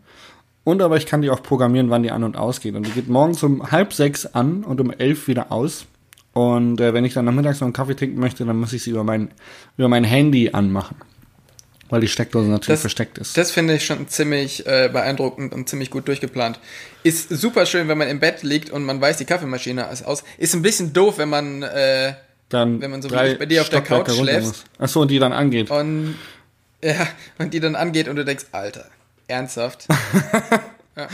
[0.64, 2.74] und aber ich kann die auch programmieren, wann die an und ausgeht.
[2.74, 5.86] Und die geht morgens um halb sechs an und um elf wieder aus.
[6.32, 8.90] Und äh, wenn ich dann nachmittags noch einen Kaffee trinken möchte, dann muss ich sie
[8.90, 9.30] über mein,
[9.76, 10.96] über mein Handy anmachen.
[11.88, 13.36] Weil die Steckdose natürlich das, versteckt ist.
[13.36, 16.60] Das finde ich schon ziemlich äh, beeindruckend und ziemlich gut durchgeplant.
[17.02, 20.22] Ist super schön, wenn man im Bett liegt und man weiß, die Kaffeemaschine ist aus.
[20.38, 22.14] Ist ein bisschen doof, wenn man, äh,
[22.48, 24.66] dann wenn man so wie bei dir auf der Couch schläft.
[24.78, 25.68] Achso, und die dann angeht.
[25.68, 26.14] Und,
[26.84, 28.86] ja, und die dann angeht und du denkst, Alter,
[29.30, 29.86] Ernsthaft?
[30.96, 31.08] ja.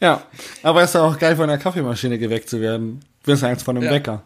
[0.00, 0.22] ja.
[0.62, 3.00] aber es ist auch geil, von der Kaffeemaschine geweckt zu werden.
[3.24, 3.92] Wirst du eins von einem ja.
[3.92, 4.22] Wecker.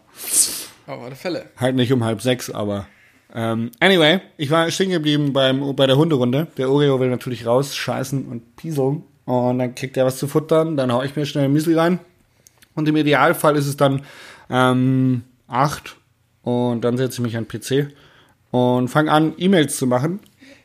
[0.87, 1.45] Auf alle Fälle.
[1.57, 2.87] Halt nicht um halb sechs, aber.
[3.33, 6.47] Ähm, anyway, ich war stehen geblieben beim, bei der Hunderunde.
[6.57, 9.03] Der Oreo will natürlich raus, scheißen und pieseln.
[9.25, 10.75] Und dann kriegt er was zu futtern.
[10.75, 11.99] Dann hau ich mir schnell ein Müsli rein.
[12.75, 14.01] Und im Idealfall ist es dann
[14.49, 15.95] ähm, acht.
[16.41, 17.93] Und dann setze ich mich an den PC
[18.51, 20.19] und fange an, E-Mails zu machen.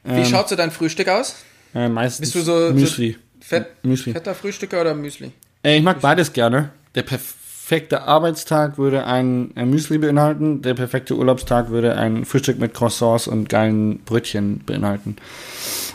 [0.04, 1.36] Wie ähm, schaut so dein Frühstück aus?
[1.74, 3.12] Äh, meistens Bist du so, Müsli.
[3.12, 4.12] So fett, Müsli.
[4.12, 5.32] fetter Frühstücker oder Müsli?
[5.62, 6.02] Äh, ich mag Müsli.
[6.02, 6.70] beides gerne.
[6.94, 10.62] Der perfekte Arbeitstag würde ein, ein Müsli beinhalten.
[10.62, 15.16] Der perfekte Urlaubstag würde ein Frühstück mit Croissants und geilen Brötchen beinhalten.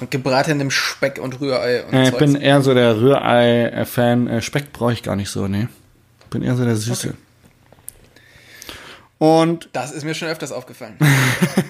[0.02, 1.86] Und gebratenem Speck und Rührei.
[1.86, 4.28] Und äh, ich bin eher so der Rührei-Fan.
[4.28, 5.68] Äh, Speck brauche ich gar nicht so, nee.
[6.22, 7.10] Ich bin eher so der Süße.
[7.10, 7.18] Okay.
[9.20, 9.70] Und.
[9.74, 10.98] Das ist mir schon öfters aufgefallen.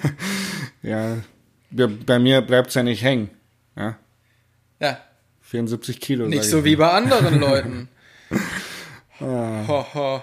[0.82, 1.18] ja.
[1.70, 3.30] Bei mir bleibt es ja nicht hängen.
[3.80, 3.96] Ja.
[4.80, 4.98] Ja.
[5.42, 6.26] 74 Kilo.
[6.26, 7.88] Nicht so wie bei anderen Leuten.
[9.20, 9.64] ah.
[9.66, 10.22] ho, ho.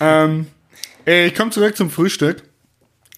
[0.00, 0.46] Ähm,
[1.04, 2.42] ich komme zurück zum Frühstück.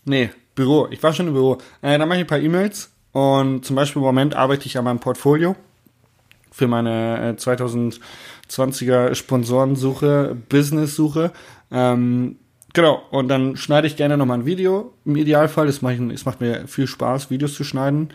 [0.05, 0.88] Nee, Büro.
[0.90, 1.59] Ich war schon im Büro.
[1.83, 4.85] Äh, da mache ich ein paar E-Mails und zum Beispiel im Moment arbeite ich an
[4.85, 5.57] meinem Portfolio
[6.50, 11.33] für meine äh, 2020er Sponsorensuche, Business-Suche.
[11.70, 12.37] Ähm,
[12.72, 14.94] genau, und dann schneide ich gerne nochmal ein Video.
[15.05, 18.11] Im Idealfall, es macht, es macht mir viel Spaß, Videos zu schneiden.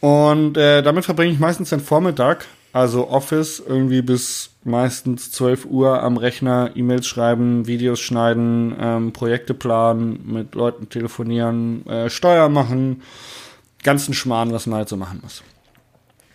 [0.00, 6.02] Und äh, damit verbringe ich meistens den Vormittag, also Office, irgendwie bis meistens 12 Uhr
[6.02, 13.02] am Rechner, E-Mails schreiben, Videos schneiden, ähm, Projekte planen, mit Leuten telefonieren, äh, Steuer machen,
[13.82, 15.42] ganzen Schmarrn, was man halt so machen muss.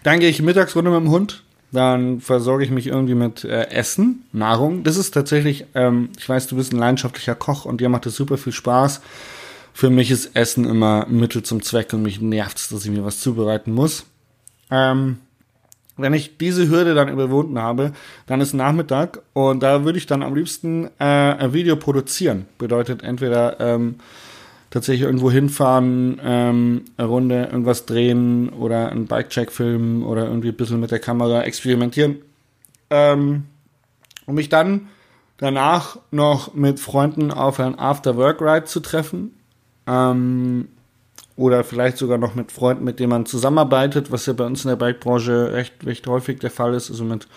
[0.03, 4.25] Dann gehe ich Mittagsrunde mit dem Hund, dann versorge ich mich irgendwie mit äh, Essen,
[4.33, 4.83] Nahrung.
[4.83, 8.15] Das ist tatsächlich, ähm, ich weiß, du bist ein leidenschaftlicher Koch und dir macht es
[8.15, 9.01] super viel Spaß
[9.73, 13.03] für mich ist Essen immer Mittel zum Zweck und mich nervt es, dass ich mir
[13.03, 14.05] was zubereiten muss.
[14.69, 15.17] Ähm,
[15.97, 17.93] wenn ich diese Hürde dann überwunden habe,
[18.25, 22.45] dann ist Nachmittag und da würde ich dann am liebsten äh, ein Video produzieren.
[22.57, 23.95] Bedeutet entweder ähm,
[24.69, 30.55] tatsächlich irgendwo hinfahren, ähm, eine Runde irgendwas drehen oder einen Bike-Check filmen oder irgendwie ein
[30.55, 32.17] bisschen mit der Kamera experimentieren.
[32.89, 33.43] Ähm,
[34.25, 34.87] um mich dann
[35.37, 39.31] danach noch mit Freunden auf ein After-Work-Ride zu treffen
[39.87, 40.67] ähm,
[41.35, 44.69] oder vielleicht sogar noch mit Freunden, mit denen man zusammenarbeitet, was ja bei uns in
[44.69, 46.91] der Bikebranche recht, recht häufig der Fall ist.
[46.91, 47.27] Also mit,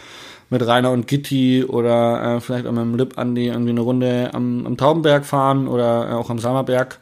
[0.51, 4.31] mit Rainer und Gitti oder äh, vielleicht auch mit dem Lip Andi irgendwie eine Runde
[4.35, 6.99] am, am Taubenberg fahren oder äh, auch am Sammerberg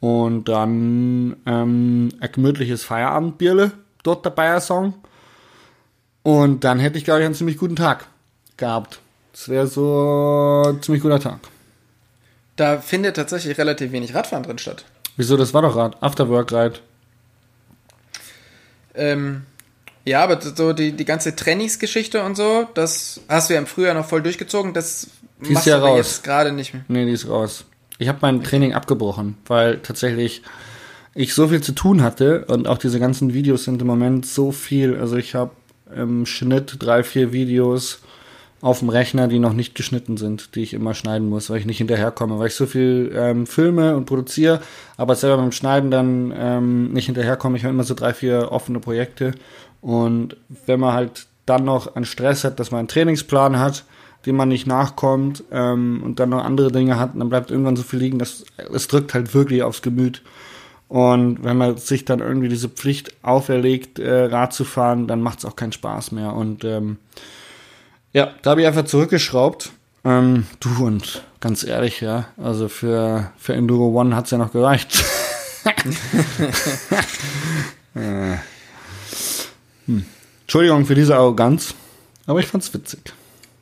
[0.00, 4.94] und dann ähm, ein gemütliches Feierabendbierle dort dabei Song.
[6.22, 8.06] Und dann hätte ich, glaube ich, einen ziemlich guten Tag
[8.56, 9.00] gehabt.
[9.32, 11.40] Das wäre so ein ziemlich guter Tag.
[12.58, 14.84] Da findet tatsächlich relativ wenig Radfahren drin statt.
[15.16, 15.36] Wieso?
[15.36, 15.96] Das war doch Rad.
[16.02, 16.80] Afterwork Ride.
[18.94, 19.42] Ähm,
[20.04, 23.94] ja, aber so die, die ganze Trainingsgeschichte und so, das hast du ja im Frühjahr
[23.94, 24.74] noch voll durchgezogen.
[24.74, 25.08] Das
[25.40, 25.98] Die ist Machst ja aber raus.
[25.98, 26.84] jetzt gerade nicht mehr.
[26.88, 27.64] Nee, die ist raus.
[27.98, 30.42] Ich habe mein Training abgebrochen, weil tatsächlich
[31.14, 34.50] ich so viel zu tun hatte und auch diese ganzen Videos sind im Moment so
[34.50, 34.96] viel.
[34.98, 35.52] Also ich habe
[35.94, 38.00] im Schnitt drei, vier Videos
[38.60, 41.66] auf dem Rechner, die noch nicht geschnitten sind, die ich immer schneiden muss, weil ich
[41.66, 44.60] nicht hinterherkomme, weil ich so viel ähm, filme und produziere,
[44.96, 47.56] aber selber beim Schneiden dann ähm, nicht hinterherkomme.
[47.56, 49.32] Ich habe immer so drei, vier offene Projekte
[49.80, 53.84] und wenn man halt dann noch einen Stress hat, dass man einen Trainingsplan hat,
[54.26, 57.84] dem man nicht nachkommt ähm, und dann noch andere Dinge hat, dann bleibt irgendwann so
[57.84, 60.22] viel liegen, dass es drückt halt wirklich aufs Gemüt.
[60.88, 65.40] Und wenn man sich dann irgendwie diese Pflicht auferlegt, äh, Rad zu fahren, dann macht
[65.40, 66.32] es auch keinen Spaß mehr.
[66.32, 66.96] Und ähm,
[68.12, 69.70] ja, da habe ich einfach zurückgeschraubt.
[70.04, 75.04] Ähm, du und ganz ehrlich, ja, also für, für Enduro One hat's ja noch gereicht.
[77.94, 78.36] äh.
[79.86, 80.06] hm.
[80.42, 81.74] Entschuldigung für diese Arroganz,
[82.26, 83.12] aber ich fand's witzig.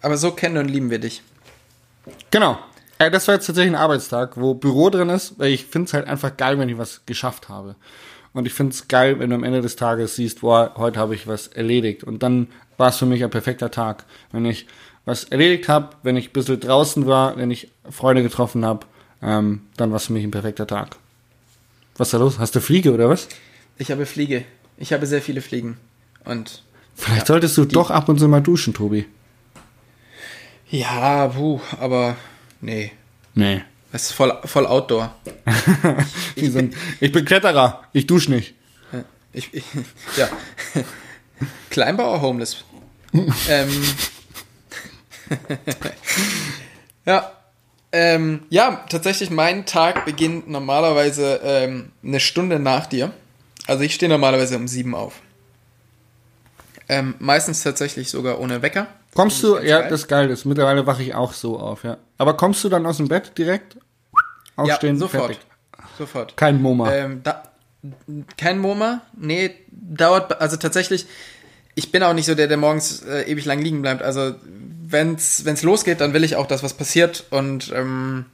[0.03, 1.23] Aber so kennen und lieben wir dich.
[2.31, 2.59] Genau.
[2.99, 6.07] Äh, das war jetzt tatsächlich ein Arbeitstag, wo Büro drin ist, weil ich find's halt
[6.07, 7.75] einfach geil, wenn ich was geschafft habe.
[8.37, 11.27] Und ich find's geil, wenn du am Ende des Tages siehst, boah, heute habe ich
[11.27, 12.05] was erledigt.
[12.05, 14.05] Und dann war es für mich ein perfekter Tag.
[14.31, 14.67] Wenn ich
[15.07, 18.85] was erledigt habe, wenn ich ein bisschen draußen war, wenn ich Freunde getroffen habe,
[19.23, 20.97] ähm, dann war es für mich ein perfekter Tag.
[21.97, 22.39] Was ist da los?
[22.39, 23.27] Hast du Fliege oder was?
[23.79, 24.45] Ich habe Fliege.
[24.77, 25.79] Ich habe sehr viele Fliegen.
[26.27, 26.63] Und
[26.95, 29.07] Vielleicht Ja, solltest du doch ab und zu mal duschen, Tobi.
[30.69, 32.19] ja, puh, aber
[32.61, 32.93] nee.
[33.35, 33.63] Nee.
[33.93, 35.15] Das ist voll, voll Outdoor.
[36.37, 38.55] So ein, ich bin Kletterer, ich dusche nicht.
[39.33, 39.65] Ich, ich,
[40.17, 40.29] ja.
[41.71, 42.65] Kleinbauer Homeless.
[43.49, 43.95] ähm,
[47.05, 47.33] ja.
[47.93, 53.13] Ähm, ja, tatsächlich, mein Tag beginnt normalerweise ähm, eine Stunde nach dir.
[53.67, 55.15] Also ich stehe normalerweise um sieben auf.
[56.89, 58.89] Ähm, meistens tatsächlich sogar ohne Wecker.
[59.17, 59.91] Kommst Das du, ja, geil.
[59.91, 60.45] das ist geil ist.
[60.45, 61.97] Mittlerweile wache ich auch so auf, ja.
[62.19, 63.77] Aber kommst du dann aus dem Bett direkt?
[64.57, 65.25] Aufstehen, ja, sofort.
[65.25, 65.39] fertig.
[65.99, 66.37] Sofort.
[66.37, 66.93] Kein MoMA.
[66.93, 67.43] Ähm, da,
[68.37, 69.01] kein MoMA?
[69.17, 71.07] Nee, dauert, also tatsächlich,
[71.75, 74.03] ich bin auch nicht so der, der morgens äh, ewig lang liegen bleibt.
[74.03, 77.25] Also, wenn's, wenn's losgeht, dann will ich auch, dass was passiert.
[77.31, 78.27] Und ähm,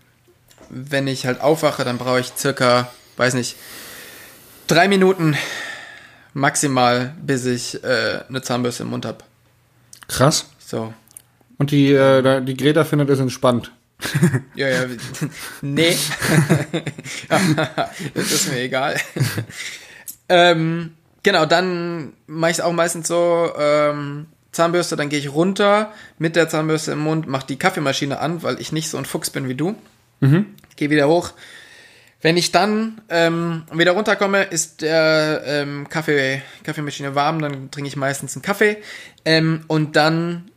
[0.68, 3.56] wenn ich halt aufwache, dann brauche ich circa, weiß nicht,
[4.66, 5.36] drei Minuten
[6.34, 9.18] maximal, bis ich äh, eine Zahnbürste im Mund habe.
[10.08, 10.46] Krass.
[10.72, 10.94] So.
[11.58, 13.70] Und die, äh, die Greta findet es entspannt.
[14.54, 14.80] Ja, ja,
[15.60, 15.96] nee.
[18.14, 18.96] das ist mir egal.
[20.28, 25.92] ähm, genau, dann mache ich es auch meistens so, ähm, Zahnbürste, dann gehe ich runter
[26.18, 29.30] mit der Zahnbürste im Mund, mache die Kaffeemaschine an, weil ich nicht so ein Fuchs
[29.30, 29.74] bin wie du.
[30.76, 31.32] Gehe wieder hoch.
[32.22, 37.96] Wenn ich dann ähm, wieder runterkomme, ist der ähm, Kaffee, Kaffeemaschine warm, dann trinke ich
[37.96, 38.78] meistens einen Kaffee
[39.24, 40.51] ähm, und dann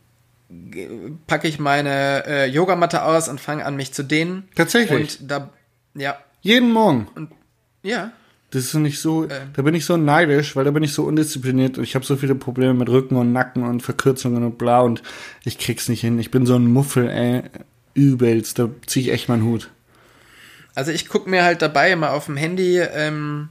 [1.26, 4.48] packe ich meine äh, Yogamatte aus und fange an, mich zu dehnen.
[4.54, 5.20] Tatsächlich?
[5.20, 5.50] Und da,
[5.94, 7.08] ja, Jeden Morgen.
[7.82, 8.12] ja,
[8.52, 9.30] Das ist nicht so, Ähm.
[9.54, 12.14] da bin ich so neidisch, weil da bin ich so undiszipliniert und ich habe so
[12.16, 15.02] viele Probleme mit Rücken und Nacken und Verkürzungen und bla und
[15.44, 16.18] ich krieg's nicht hin.
[16.20, 17.42] Ich bin so ein Muffel, ey,
[17.94, 18.58] übelst.
[18.60, 19.70] Da zieh ich echt meinen Hut.
[20.76, 23.48] Also ich gucke mir halt dabei immer auf dem Handy ähm,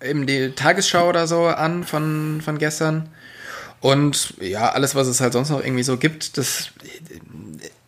[0.00, 3.08] eben die Tagesschau oder so an von, von gestern.
[3.80, 6.70] Und ja, alles, was es halt sonst noch irgendwie so gibt, das.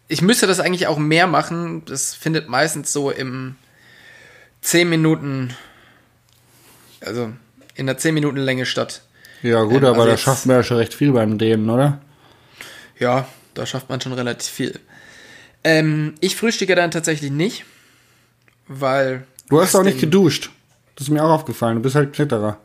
[0.08, 1.84] Ich müsste das eigentlich auch mehr machen.
[1.84, 3.56] Das findet meistens so im
[4.62, 5.54] 10 Minuten,
[7.00, 7.32] also
[7.74, 9.02] in der 10 Minuten Länge statt.
[9.42, 12.00] Ja gut, Ähm, aber also da schafft man ja schon recht viel beim Dehnen, oder?
[12.98, 14.78] Ja, da schafft man schon relativ viel.
[15.64, 17.64] Ähm, ich frühstücke dann tatsächlich nicht,
[18.66, 19.26] weil.
[19.48, 20.50] Du hast auch nicht geduscht.
[20.96, 21.76] Das ist mir auch aufgefallen.
[21.76, 22.58] Du bist halt Kletterer.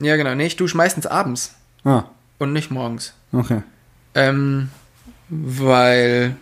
[0.00, 0.34] Ja, genau.
[0.34, 1.54] Nee, ich dusche meistens abends
[1.84, 2.04] Ah,
[2.38, 3.14] und nicht morgens.
[3.32, 3.62] okay.
[4.14, 4.70] Ähm,
[5.28, 6.36] weil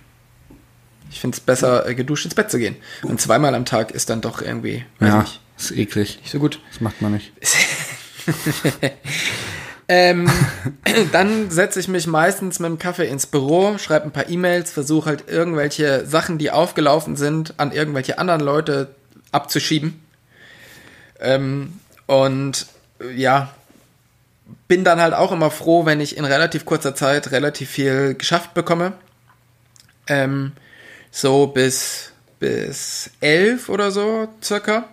[1.10, 2.76] ich finde es besser, äh, geduscht ins Bett zu gehen.
[3.02, 6.18] Und zweimal am Tag ist dann doch irgendwie, Ja, nicht, ist eklig.
[6.20, 6.60] nicht so gut.
[6.70, 7.32] Das macht man nicht.
[9.92, 10.30] Ähm,
[11.12, 15.06] dann setze ich mich meistens mit dem Kaffee ins Büro, schreibe ein paar E-Mails, versuche
[15.10, 18.94] halt irgendwelche Sachen, die aufgelaufen sind, an irgendwelche anderen Leute
[19.32, 20.00] abzuschieben.
[21.18, 22.66] Ähm, und
[23.00, 23.52] äh, ja,
[24.68, 28.54] bin dann halt auch immer froh, wenn ich in relativ kurzer Zeit relativ viel geschafft
[28.54, 28.92] bekomme.
[30.06, 30.52] Ähm,
[31.10, 34.88] so bis, bis elf oder so circa.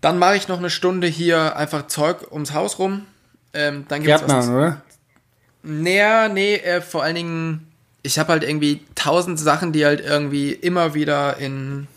[0.00, 3.06] Dann mache ich noch eine Stunde hier einfach Zeug ums Haus rum.
[3.52, 4.48] Ähm, dann gibt's Gärtner, was.
[4.48, 4.82] oder?
[5.62, 10.52] Naja, nee, äh, vor allen Dingen, ich habe halt irgendwie tausend Sachen, die halt irgendwie
[10.52, 11.88] immer wieder in,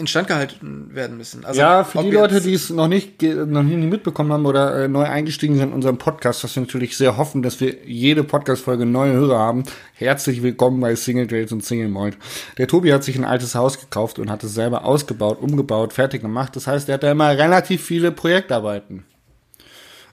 [0.00, 1.44] instand gehalten werden müssen.
[1.44, 4.88] Also, ja, für die Leute, die es noch nicht, noch nie mitbekommen haben oder äh,
[4.88, 8.86] neu eingestiegen sind in unserem Podcast, was wir natürlich sehr hoffen, dass wir jede Podcast-Folge
[8.86, 9.64] neue Hörer haben.
[9.94, 12.16] Herzlich willkommen bei Single Trails und Single Mold.
[12.58, 16.22] Der Tobi hat sich ein altes Haus gekauft und hat es selber ausgebaut, umgebaut, fertig
[16.22, 16.56] gemacht.
[16.56, 19.04] Das heißt, er hat da immer relativ viele Projektarbeiten.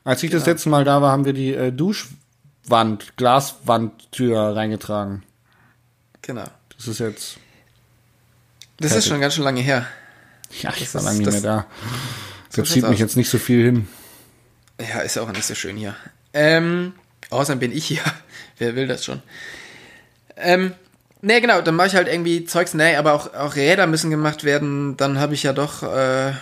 [0.04, 5.24] Als ich das letzte Mal da war, haben wir die äh, Duschwand, Glaswandtür reingetragen.
[6.22, 6.46] Genau.
[6.76, 7.40] Das ist jetzt,
[8.80, 8.98] Das Fertig.
[8.98, 9.86] ist schon ganz schön lange her.
[10.62, 11.66] ja, ich Das war lange nicht das- mehr da.
[12.50, 13.00] so Da zieht mich aus.
[13.00, 13.88] jetzt nicht so viel hin.
[14.80, 15.96] Ja, ist auch nicht so schön hier.
[16.34, 16.94] Ähm,
[17.30, 18.02] außerdem bin ich hier.
[18.60, 19.22] Wer will das schon?
[20.36, 20.74] Ähm,
[21.22, 22.74] ne, genau, dann mache ich halt irgendwie Zeugs.
[22.76, 24.96] Nee, aber auch, auch Räder müssen gemacht werden.
[24.98, 26.34] Dann habe ich ja doch äh,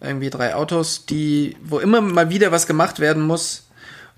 [0.00, 3.68] irgendwie drei Autos, die, wo immer mal wieder was gemacht werden muss.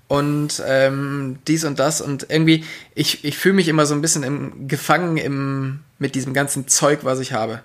[0.07, 2.01] Und ähm, dies und das.
[2.01, 2.63] Und irgendwie,
[2.95, 6.99] ich, ich fühle mich immer so ein bisschen im, gefangen im, mit diesem ganzen Zeug,
[7.03, 7.61] was ich habe.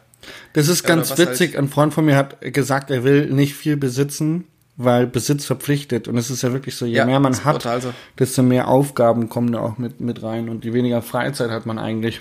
[0.52, 1.50] Das ist Oder ganz was witzig.
[1.54, 4.44] halt- Ein Freund von mir hat gesagt, er will nicht viel besitzen,
[4.76, 6.08] weil Besitz verpflichtet.
[6.08, 7.92] Und es ist ja wirklich so, je Ja, mehr man hat, brutal so.
[8.18, 11.78] desto mehr Aufgaben kommen da auch mit, mit rein und je weniger Freizeit hat man
[11.78, 12.20] eigentlich.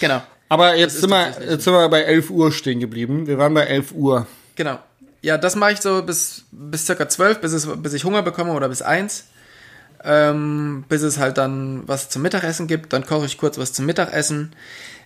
[0.00, 0.22] Genau.
[0.48, 3.26] Aber jetzt sind, wir, jetzt sind wir bei 11 Uhr stehen geblieben.
[3.26, 4.26] Wir waren bei 11 Uhr.
[4.56, 4.78] Genau.
[5.22, 8.52] Ja, das mache ich so bis, bis circa 12, bis, es, bis ich Hunger bekomme
[8.52, 9.24] oder bis 1.
[10.04, 12.92] Ähm, bis es halt dann was zum Mittagessen gibt.
[12.92, 14.52] Dann koche ich kurz was zum Mittagessen.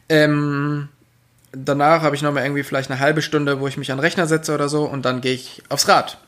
[0.09, 0.89] Ähm,
[1.53, 4.27] danach habe ich nochmal irgendwie vielleicht eine halbe Stunde, wo ich mich an den Rechner
[4.27, 6.19] setze oder so und dann gehe ich aufs Rad.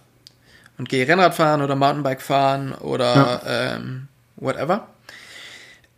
[0.78, 4.86] Und gehe Rennrad fahren oder Mountainbike fahren oder ähm, whatever.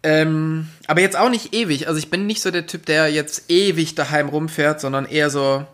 [0.02, 1.86] Ähm, aber jetzt auch nicht ewig.
[1.86, 5.66] Also ich bin nicht so der Typ, der jetzt ewig daheim rumfährt, sondern eher so,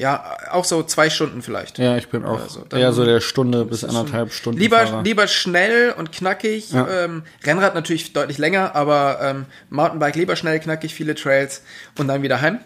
[0.00, 1.78] ja, auch so zwei Stunden vielleicht.
[1.78, 4.58] Ja, ich bin auch Also, eher so der Stunde bis anderthalb Stunden.
[4.58, 5.02] Lieber, Fahrer.
[5.02, 6.72] lieber schnell und knackig.
[6.72, 6.88] Ja.
[7.04, 11.62] Ähm, Rennrad natürlich deutlich länger, aber ähm, Mountainbike lieber schnell, knackig, viele Trails
[11.98, 12.60] und dann wieder heim.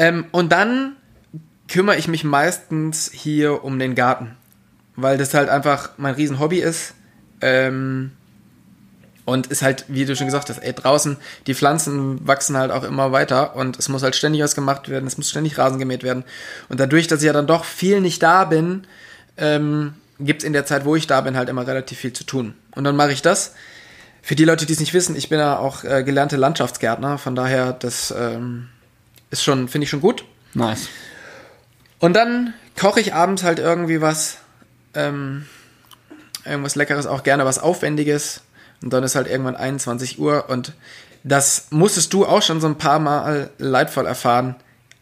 [0.00, 0.96] Ähm, und dann
[1.68, 4.36] kümmere ich mich meistens hier um den Garten,
[4.96, 6.94] weil das halt einfach mein Riesenhobby ist.
[7.40, 8.10] Ähm,
[9.24, 12.82] und ist halt, wie du schon gesagt hast, ey, draußen, die Pflanzen wachsen halt auch
[12.82, 16.02] immer weiter und es muss halt ständig was gemacht werden, es muss ständig Rasen gemäht
[16.02, 16.24] werden.
[16.68, 18.86] Und dadurch, dass ich ja dann doch viel nicht da bin,
[19.36, 22.24] ähm, gibt es in der Zeit, wo ich da bin, halt immer relativ viel zu
[22.24, 22.54] tun.
[22.74, 23.54] Und dann mache ich das.
[24.22, 27.34] Für die Leute, die es nicht wissen, ich bin ja auch äh, gelernte Landschaftsgärtner, von
[27.34, 28.68] daher, das ähm,
[29.30, 30.24] ist schon, finde ich schon gut.
[30.54, 30.88] Nice.
[31.98, 34.38] Und dann koche ich abends halt irgendwie was,
[34.94, 35.46] ähm,
[36.44, 38.42] irgendwas Leckeres, auch gerne was Aufwendiges.
[38.82, 40.72] Und dann ist halt irgendwann 21 Uhr und
[41.24, 44.56] das musstest du auch schon so ein paar Mal leidvoll erfahren.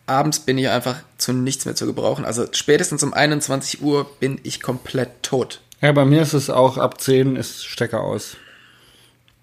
[0.07, 2.25] Abends bin ich einfach zu nichts mehr zu gebrauchen.
[2.25, 5.61] Also spätestens um 21 Uhr bin ich komplett tot.
[5.81, 8.37] Ja, bei mir ist es auch ab 10 ist Stecker aus.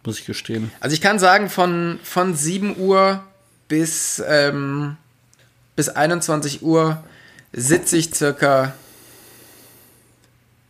[0.05, 0.71] Muss ich gestehen.
[0.79, 3.23] Also ich kann sagen, von, von 7 Uhr
[3.67, 4.97] bis, ähm,
[5.75, 7.03] bis 21 Uhr
[7.53, 8.73] sitze ich circa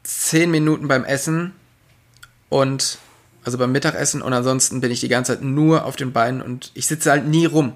[0.04, 1.54] 10 Minuten beim Essen
[2.50, 2.98] und
[3.48, 6.70] also beim Mittagessen und ansonsten bin ich die ganze Zeit nur auf den Beinen und
[6.74, 7.72] ich sitze halt nie rum.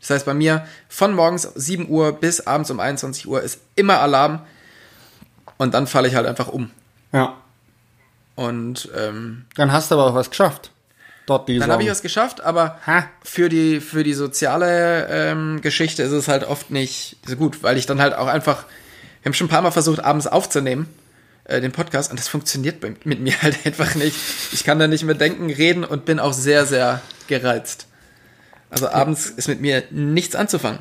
[0.00, 4.00] Das heißt, bei mir von morgens 7 Uhr bis abends um 21 Uhr ist immer
[4.00, 4.40] Alarm
[5.56, 6.72] und dann falle ich halt einfach um.
[7.12, 7.36] Ja.
[8.34, 10.72] Und ähm, Dann hast du aber auch was geschafft.
[11.26, 13.04] Dort die Dann habe ich was geschafft, aber Ha.
[13.22, 17.78] für die, für die soziale ähm, Geschichte ist es halt oft nicht so gut, weil
[17.78, 18.64] ich dann halt auch einfach,
[19.22, 20.88] wir haben schon ein paar Mal versucht, abends aufzunehmen,
[21.44, 24.16] äh, den Podcast, und das funktioniert bei, mit mir halt einfach nicht.
[24.52, 27.86] Ich kann da nicht mehr denken, reden und bin auch sehr, sehr gereizt.
[28.70, 30.80] Also abends ist mit mir nichts anzufangen.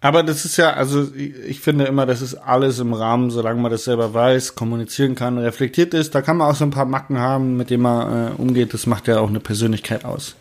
[0.00, 3.70] Aber das ist ja, also ich finde immer, das ist alles im Rahmen, solange man
[3.70, 6.14] das selber weiß, kommunizieren kann, reflektiert ist.
[6.14, 8.74] Da kann man auch so ein paar Macken haben, mit denen man äh, umgeht.
[8.74, 10.36] Das macht ja auch eine Persönlichkeit aus.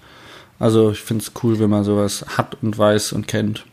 [0.59, 3.65] Also ich finde es cool, wenn man sowas hat und weiß und kennt.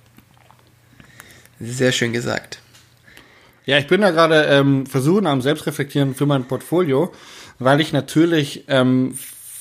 [1.60, 2.58] Sehr schön gesagt.
[3.66, 7.12] Ja, ich bin da gerade ähm, versuchen am Selbstreflektieren für mein Portfolio,
[7.58, 9.14] weil ich natürlich ähm,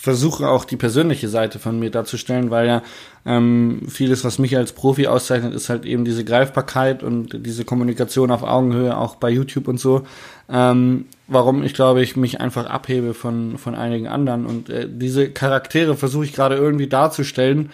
[0.03, 2.81] versuche auch die persönliche Seite von mir darzustellen, weil ja
[3.25, 8.29] ähm, vieles, was mich als Profi auszeichnet, ist halt eben diese Greifbarkeit und diese Kommunikation
[8.29, 10.03] auf Augenhöhe, auch bei YouTube und so.
[10.49, 14.45] Ähm, warum ich glaube, ich mich einfach abhebe von, von einigen anderen.
[14.45, 17.69] Und äh, diese Charaktere versuche ich gerade irgendwie darzustellen.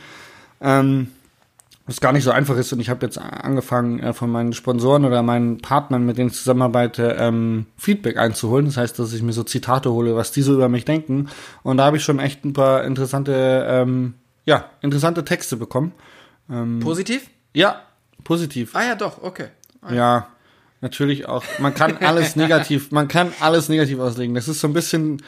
[0.62, 1.08] Ähm,
[1.90, 5.06] was gar nicht so einfach ist und ich habe jetzt angefangen äh, von meinen Sponsoren
[5.06, 8.68] oder meinen Partnern, mit denen ich zusammenarbeite, ähm, Feedback einzuholen.
[8.68, 11.30] Das heißt, dass ich mir so Zitate hole, was die so über mich denken.
[11.64, 14.14] Und da habe ich schon echt ein paar interessante, ähm,
[14.46, 15.94] ja, interessante Texte bekommen.
[16.80, 17.30] Positiv?
[17.54, 17.84] Ja,
[18.24, 18.76] positiv.
[18.76, 19.50] Ah ja, doch, okay.
[19.92, 20.30] Ja,
[20.82, 21.44] natürlich auch.
[21.60, 24.34] Man kann alles negativ, man kann alles negativ auslegen.
[24.34, 25.22] Das ist so ein bisschen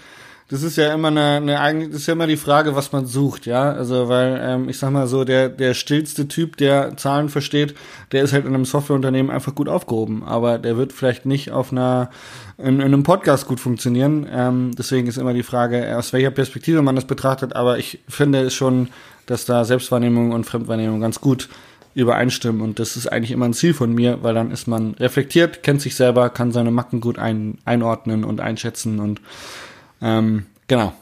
[0.51, 3.45] das ist ja immer eine, eine das ist ja immer die Frage, was man sucht,
[3.45, 3.71] ja.
[3.71, 7.73] Also weil, ähm, ich sag mal so, der, der stillste Typ, der Zahlen versteht,
[8.11, 10.23] der ist halt in einem Softwareunternehmen einfach gut aufgehoben.
[10.25, 12.09] Aber der wird vielleicht nicht auf einer
[12.57, 14.27] in, in einem Podcast gut funktionieren.
[14.29, 17.55] Ähm, deswegen ist immer die Frage, aus welcher Perspektive man das betrachtet.
[17.55, 18.89] Aber ich finde es schon,
[19.27, 21.47] dass da Selbstwahrnehmung und Fremdwahrnehmung ganz gut
[21.95, 22.61] übereinstimmen.
[22.61, 25.81] Und das ist eigentlich immer ein Ziel von mir, weil dann ist man reflektiert, kennt
[25.81, 29.21] sich selber, kann seine Macken gut ein, einordnen und einschätzen und
[30.01, 30.93] ähm, genau.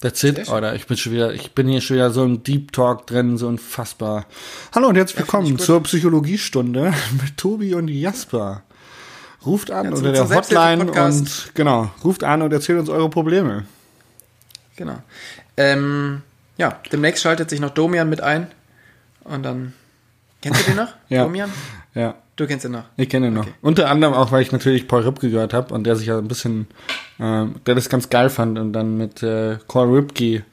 [0.00, 0.74] That's it, oder?
[0.74, 3.48] Ich bin schon wieder, ich bin hier schon wieder so im Deep Talk drin, so
[3.48, 4.26] unfassbar.
[4.74, 6.92] Hallo und herzlich willkommen zur Psychologiestunde
[7.22, 8.62] mit Tobi und Jasper.
[9.46, 13.64] Ruft an Ja, unter der Hotline und genau, ruft an und erzählt uns eure Probleme.
[14.76, 14.98] Genau.
[15.56, 16.22] Ähm,
[16.56, 18.48] ja, demnächst schaltet sich noch Domian mit ein.
[19.24, 19.72] Und dann.
[20.44, 20.92] Kennst du den noch?
[21.08, 21.24] Ja.
[21.24, 21.50] Domian?
[21.94, 22.84] Ja, Du kennst ihn noch.
[22.96, 23.44] ich kenne ihn noch.
[23.44, 23.54] Okay.
[23.62, 26.28] Unter anderem auch, weil ich natürlich Paul Ripke gehört habe und der sich ja ein
[26.28, 26.66] bisschen,
[27.18, 30.44] ähm, der das ganz geil fand und dann mit äh, Paul Ripke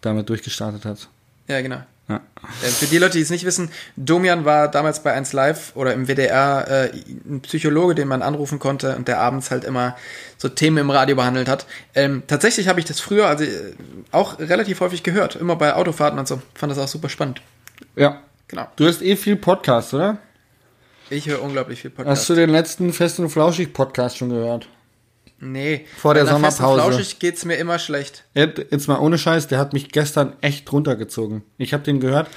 [0.00, 1.08] damit durchgestartet hat.
[1.48, 1.82] Ja, genau.
[2.08, 2.20] Ja.
[2.62, 5.92] Äh, Für die Leute, die es nicht wissen, Domian war damals bei 1 Live oder
[5.92, 6.90] im WDR äh,
[7.28, 9.96] ein Psychologe, den man anrufen konnte und der abends halt immer
[10.38, 11.66] so Themen im Radio behandelt hat.
[11.94, 13.74] Ähm, tatsächlich habe ich das früher also äh,
[14.12, 16.40] auch relativ häufig gehört, immer bei Autofahrten und so.
[16.54, 17.42] Fand das auch super spannend.
[17.96, 18.20] Ja.
[18.48, 18.68] Genau.
[18.76, 20.18] Du hast eh viel Podcast, oder?
[21.10, 22.20] Ich höre unglaublich viel Podcast.
[22.20, 24.68] Hast du den letzten Fest und Flauschig Podcast schon gehört?
[25.38, 25.84] nee.
[25.96, 26.92] Vor der einer Fest und Sommerpause.
[26.92, 28.24] Flauschig geht's mir immer schlecht.
[28.34, 31.42] Jetzt mal ohne Scheiß, der hat mich gestern echt runtergezogen.
[31.58, 32.28] Ich habe den gehört.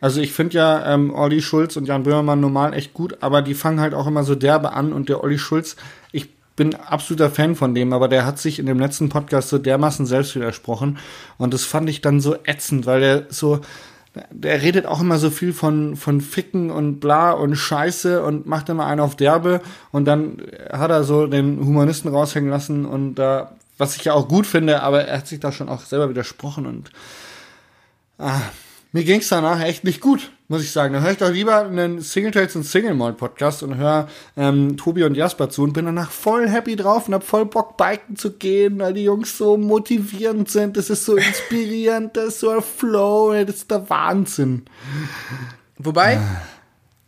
[0.00, 3.54] Also ich finde ja ähm, Olli Schulz und Jan Böhmermann normal echt gut, aber die
[3.54, 5.76] fangen halt auch immer so derbe an und der Olli Schulz,
[6.12, 9.58] ich bin absoluter Fan von dem, aber der hat sich in dem letzten Podcast so
[9.58, 10.98] dermaßen selbst widersprochen
[11.38, 13.60] und das fand ich dann so ätzend, weil der so,
[14.30, 18.68] der redet auch immer so viel von, von Ficken und bla und Scheiße und macht
[18.68, 19.60] immer einen auf Derbe.
[19.92, 20.42] Und dann
[20.72, 24.82] hat er so den Humanisten raushängen lassen und da, was ich ja auch gut finde,
[24.82, 26.90] aber er hat sich da schon auch selber widersprochen und
[28.18, 28.40] ah,
[28.96, 30.94] mir ging's danach echt nicht gut, muss ich sagen.
[30.94, 34.78] Da höre ich doch lieber einen Single Tales und Single Malt Podcast und höre ähm,
[34.78, 38.16] Tobi und Jasper zu und bin danach voll happy drauf und hab voll Bock, biken
[38.16, 40.78] zu gehen, weil die Jungs so motivierend sind.
[40.78, 44.64] Das ist so inspirierend, das ist so ein Flow, das ist der Wahnsinn.
[45.76, 46.18] Wobei,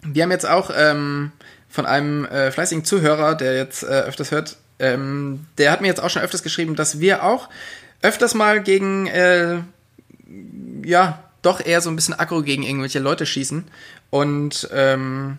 [0.02, 1.32] wir haben jetzt auch ähm,
[1.70, 6.02] von einem äh, fleißigen Zuhörer, der jetzt äh, öfters hört, ähm, der hat mir jetzt
[6.02, 7.48] auch schon öfters geschrieben, dass wir auch
[8.02, 9.60] öfters mal gegen, äh,
[10.84, 13.64] ja, doch eher so ein bisschen aggro gegen irgendwelche Leute schießen.
[14.10, 15.38] Und ähm,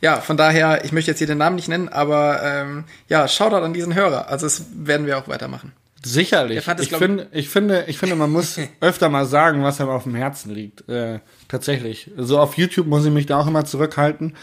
[0.00, 3.56] ja, von daher, ich möchte jetzt hier den Namen nicht nennen, aber ähm, ja, Shoutout
[3.64, 4.28] an diesen Hörer.
[4.28, 5.72] Also das werden wir auch weitermachen.
[6.04, 6.64] Sicherlich.
[6.66, 10.04] Es, ich- finde, ich, finde, ich finde, man muss öfter mal sagen, was einem auf
[10.04, 10.88] dem Herzen liegt.
[10.88, 11.18] Äh,
[11.48, 12.10] tatsächlich.
[12.16, 14.36] So auf YouTube muss ich mich da auch immer zurückhalten.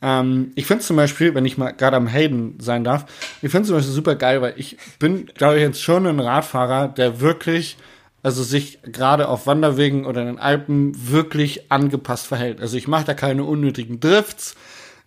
[0.00, 3.06] Ähm, ich finde zum Beispiel, wenn ich mal gerade am Hayden sein darf,
[3.42, 6.88] ich finde zum Beispiel super geil, weil ich bin, glaube ich, jetzt schon ein Radfahrer,
[6.88, 7.76] der wirklich,
[8.22, 12.60] also sich gerade auf Wanderwegen oder in den Alpen wirklich angepasst verhält.
[12.60, 14.54] Also ich mache da keine unnötigen Drifts.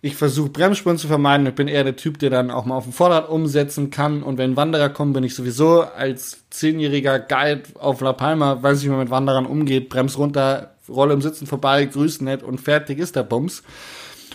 [0.02, 1.46] Ich versuche Bremsspuren zu vermeiden.
[1.46, 4.22] Ich bin eher der Typ, der dann auch mal auf dem Vorderrad umsetzen kann.
[4.22, 8.84] Und wenn Wanderer kommen, bin ich sowieso als zehnjähriger Guide auf La Palma, weiß ich,
[8.84, 12.98] wie man mit Wanderern umgeht, brems runter, rolle im Sitzen vorbei, grüß nett und fertig
[12.98, 13.62] ist der Bums.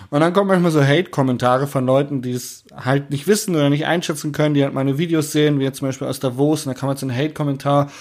[0.10, 3.86] Und dann kommen manchmal so Hate-Kommentare von Leuten, die es halt nicht wissen oder nicht
[3.86, 6.80] einschätzen können, die halt meine Videos sehen, wie jetzt zum Beispiel aus Davos, und da
[6.80, 7.92] kam jetzt ein Hate-Kommentar,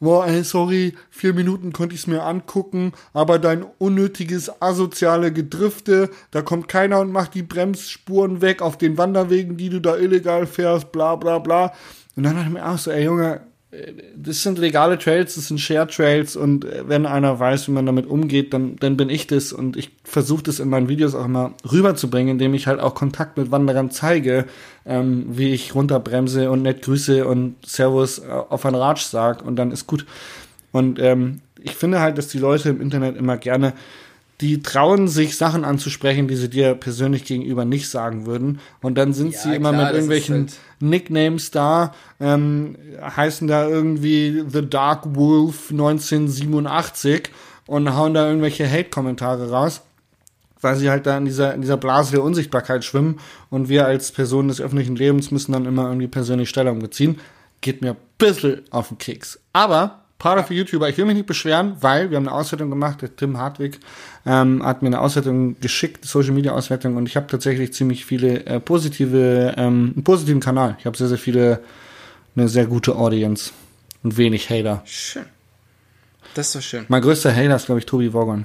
[0.00, 6.10] boah, ey, sorry, vier Minuten konnte ich es mir angucken, aber dein unnötiges, asoziale Gedrifte,
[6.30, 10.46] da kommt keiner und macht die Bremsspuren weg auf den Wanderwegen, die du da illegal
[10.46, 11.72] fährst, bla bla bla.
[12.16, 13.42] Und dann dachte ich mir auch so, ey Junge,
[14.16, 17.86] das sind legale Trails, das sind Share Trails und äh, wenn einer weiß, wie man
[17.86, 21.24] damit umgeht, dann, dann bin ich das und ich versuche das in meinen Videos auch
[21.24, 24.46] immer rüberzubringen, indem ich halt auch Kontakt mit Wanderern zeige,
[24.86, 29.56] ähm, wie ich runterbremse und nett grüße und Servus äh, auf ein Ratsch sag und
[29.56, 30.06] dann ist gut.
[30.72, 33.72] Und ähm, ich finde halt, dass die Leute im Internet immer gerne
[34.40, 38.58] die trauen sich Sachen anzusprechen, die sie dir persönlich gegenüber nicht sagen würden.
[38.80, 43.68] Und dann sind Ja, sie immer klar, mit irgendwelchen halt- Nicknames da, ähm, heißen da
[43.68, 47.30] irgendwie The Dark Wolf 1987
[47.66, 49.82] und hauen da irgendwelche Hate-Kommentare raus,
[50.60, 53.18] weil sie halt da in dieser, in dieser Blase der Unsichtbarkeit schwimmen
[53.50, 57.18] und wir als Personen des öffentlichen Lebens müssen dann immer irgendwie persönlich Stellung beziehen.
[57.60, 59.38] Geht mir ein bisschen auf den Keks.
[59.52, 63.00] Aber Part für YouTuber, ich will mich nicht beschweren, weil wir haben eine Auswertung gemacht,
[63.00, 63.80] der Tim Hartwig
[64.26, 68.44] ähm, hat mir eine Auswertung geschickt, Social Media Auswertung und ich habe tatsächlich ziemlich viele
[68.44, 70.76] äh, positive, ähm, einen positiven Kanal.
[70.78, 71.60] Ich habe sehr, sehr viele,
[72.36, 73.52] eine sehr gute Audience
[74.02, 74.82] und wenig Hater.
[74.84, 75.24] Schön.
[76.34, 76.84] Das ist doch schön.
[76.88, 78.44] Mein größter Hater ist, glaube ich, Tobi Wogon.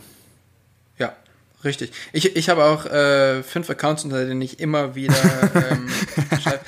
[1.66, 1.91] Ja, Richtig.
[2.13, 5.16] Ich, ich habe auch äh, fünf Accounts, unter denen ich immer wieder
[5.72, 5.89] ähm,
[6.41, 6.59] schreibe.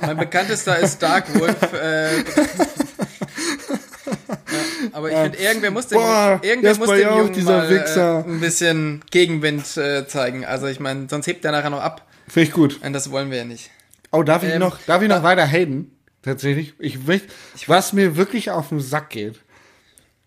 [0.00, 1.56] Mein bekanntester ist Dark Wolf.
[1.74, 2.22] Äh, ja,
[4.92, 9.02] aber ich finde, irgendwer muss dem, Boah, irgendwer muss dem Jungen mal äh, ein bisschen
[9.10, 10.46] Gegenwind äh, zeigen.
[10.46, 12.06] Also ich meine, sonst hebt er nachher noch ab.
[12.26, 12.80] Finde ich gut.
[12.82, 13.70] Und das wollen wir ja nicht.
[14.10, 15.92] Oh, darf ich Ähm, noch, darf ich noch weiter haten?
[16.22, 16.74] Tatsächlich.
[16.78, 17.28] Ich möchte,
[17.66, 19.40] was mir wirklich auf den Sack geht,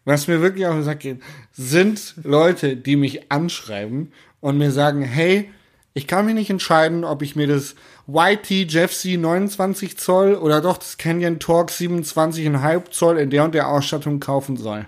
[0.06, 5.02] was mir wirklich auf den Sack geht, sind Leute, die mich anschreiben und mir sagen,
[5.02, 5.50] hey,
[5.94, 7.76] ich kann mich nicht entscheiden, ob ich mir das
[8.08, 13.70] YT Jeffsy 29 Zoll oder doch das Canyon Torque 27,5 Zoll in der und der
[13.70, 14.88] Ausstattung kaufen soll.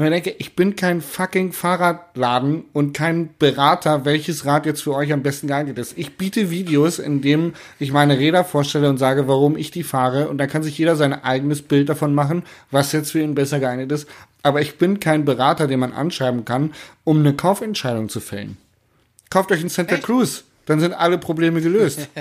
[0.00, 4.94] Und ich denke, ich bin kein fucking Fahrradladen und kein Berater, welches Rad jetzt für
[4.94, 5.92] euch am besten geeignet ist.
[5.98, 10.30] Ich biete Videos, in dem ich meine Räder vorstelle und sage, warum ich die fahre.
[10.30, 13.60] Und da kann sich jeder sein eigenes Bild davon machen, was jetzt für ihn besser
[13.60, 14.08] geeignet ist.
[14.42, 16.72] Aber ich bin kein Berater, den man anschreiben kann,
[17.04, 18.56] um eine Kaufentscheidung zu fällen.
[19.28, 22.08] Kauft euch einen Santa Cruz, dann sind alle Probleme gelöst.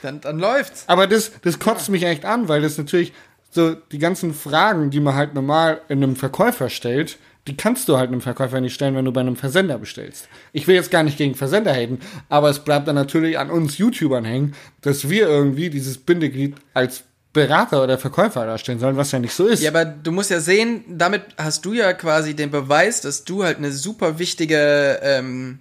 [0.00, 0.84] Dann, dann läuft's.
[0.86, 3.14] Aber das, das kotzt mich echt an, weil das natürlich
[3.54, 7.98] so die ganzen Fragen, die man halt normal in einem Verkäufer stellt, die kannst du
[7.98, 10.28] halt einem Verkäufer nicht stellen, wenn du bei einem Versender bestellst.
[10.52, 13.78] Ich will jetzt gar nicht gegen Versender haten, aber es bleibt dann natürlich an uns
[13.78, 19.18] YouTubern hängen, dass wir irgendwie dieses Bindeglied als Berater oder Verkäufer darstellen sollen, was ja
[19.18, 19.60] nicht so ist.
[19.60, 23.42] Ja, aber du musst ja sehen, damit hast du ja quasi den Beweis, dass du
[23.42, 25.58] halt eine super wichtige ähm,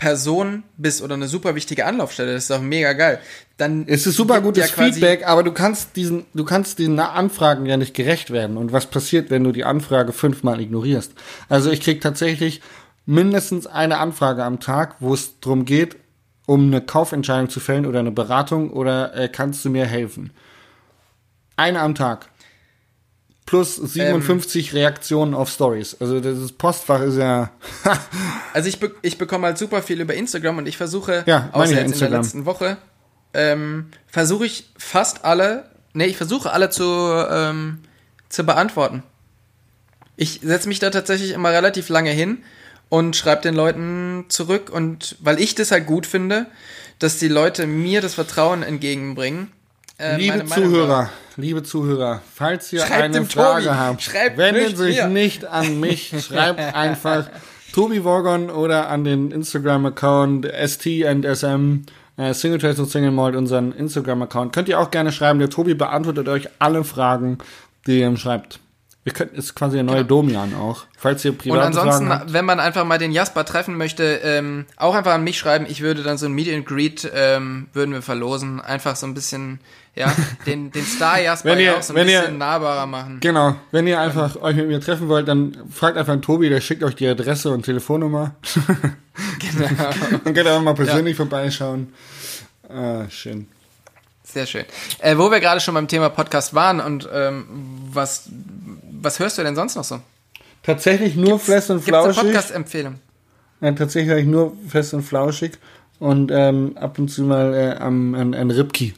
[0.00, 2.32] Person bist oder eine super wichtige Anlaufstelle.
[2.32, 3.20] Das ist doch mega geil.
[3.58, 7.66] Dann Es ist super gutes ja Feedback, aber du kannst diesen, du kannst diesen Anfragen
[7.66, 8.56] ja nicht gerecht werden.
[8.56, 11.12] Und was passiert, wenn du die Anfrage fünfmal ignorierst?
[11.50, 12.62] Also ich krieg tatsächlich
[13.04, 15.96] mindestens eine Anfrage am Tag, wo es darum geht,
[16.46, 20.30] um eine Kaufentscheidung zu fällen oder eine Beratung oder äh, kannst du mir helfen?
[21.56, 22.30] Eine am Tag.
[23.50, 25.96] Plus 57 Reaktionen auf Stories.
[25.98, 27.50] Also das Postfach ist ja.
[28.54, 31.74] Also ich, be ich bekomme halt super viel über Instagram und ich versuche, Ja, außer
[31.74, 32.76] jetzt in der letzten Woche,
[33.34, 37.80] ähm, versuche ich fast alle, nee, ich versuche alle zu, ähm,
[38.28, 39.02] zu beantworten.
[40.14, 42.44] Ich setze mich da tatsächlich immer relativ lange hin
[42.88, 46.46] und schreibe den Leuten zurück und weil ich das halt gut finde,
[47.00, 49.50] dass die Leute mir das Vertrauen entgegenbringen.
[50.00, 55.08] Äh, Liebe Zuhörer, liebe Zuhörer, falls ihr eine Frage Tobi, habt, schreibt wendet sich mir.
[55.08, 57.28] nicht an mich, schreibt einfach
[57.72, 61.82] Tobi Worgon oder an den Instagram-Account st&sm
[62.16, 64.52] äh, Single Trails und Single Malt, unseren Instagram-Account.
[64.52, 67.38] Könnt ihr auch gerne schreiben, der Tobi beantwortet euch alle Fragen,
[67.86, 68.58] die ihr ihm schreibt.
[69.06, 70.84] Ihr könnt, ist quasi der neue Domian auch.
[70.98, 74.94] Falls ihr Und private ansonsten, wenn man einfach mal den Jasper treffen möchte, ähm, auch
[74.94, 75.64] einfach an mich schreiben.
[75.66, 78.60] Ich würde dann so ein Meet and Greet ähm, würden wir verlosen.
[78.60, 79.58] Einfach so ein bisschen,
[79.94, 80.12] ja,
[80.46, 83.20] den, den Star Jasper ihr- ja auch so ein wenn ihr- bisschen nahbarer machen.
[83.20, 86.60] Genau, wenn ihr einfach euch mit mir treffen wollt, dann fragt einfach einen Tobi, der
[86.60, 88.34] schickt euch die Adresse und Telefonnummer.
[89.38, 89.68] Genau.
[90.24, 91.92] Dann könnt ihr auch mal persönlich vorbeischauen.
[92.68, 93.48] Ah, schön.
[94.22, 94.64] Sehr schön.
[95.00, 97.44] Äh, wo wir gerade schon beim Thema Podcast waren und ähm,
[97.92, 98.28] was,
[99.02, 100.00] was hörst du denn sonst noch so?
[100.62, 102.22] Tatsächlich nur fest und Gibt es eine flauschig.
[102.32, 102.94] Podcast-Empfehlung?
[103.60, 105.52] Ja, tatsächlich nur fest und flauschig
[105.98, 108.94] und ähm, ab und zu mal äh, am ein, ein Ripkey.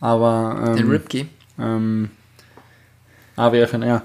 [0.00, 1.26] Aber ähm, Den Ripkey.
[1.58, 2.10] ähm,
[3.36, 4.02] AWFNR.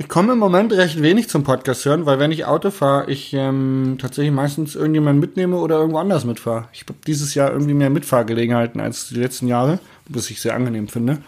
[0.00, 3.32] Ich komme im Moment recht wenig zum Podcast hören, weil wenn ich Auto fahre, ich
[3.34, 6.68] ähm, tatsächlich meistens irgendjemanden mitnehme oder irgendwo anders mitfahre.
[6.72, 10.86] Ich habe dieses Jahr irgendwie mehr Mitfahrgelegenheiten als die letzten Jahre, was ich sehr angenehm
[10.86, 11.18] finde.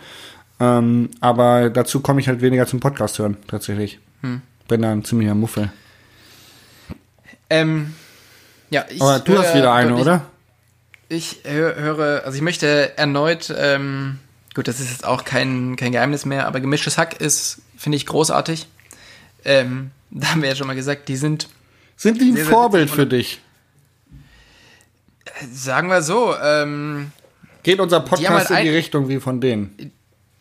[0.61, 3.99] Ähm, aber dazu komme ich halt weniger zum Podcast hören, tatsächlich.
[4.69, 5.73] Bin da ein ziemlicher Muffel.
[7.49, 7.95] Ähm,
[8.69, 10.27] ja, ich Aber du hast höre wieder eine, deutlich- oder?
[11.09, 14.19] Ich hö- höre, also ich möchte erneut, ähm,
[14.55, 18.07] gut, das ist jetzt auch kein, kein Geheimnis mehr, aber gemischtes Hack ist, finde ich,
[18.07, 18.69] großartig.
[19.45, 21.49] Ähm, da haben wir ja schon mal gesagt, die sind,
[21.97, 23.41] Sind die ein Sehr, sehr Vorbild witzig für und- dich?
[25.53, 27.13] sagen wir so, ähm,
[27.63, 29.93] Geht unser Podcast halt in die Richtung wie von denen?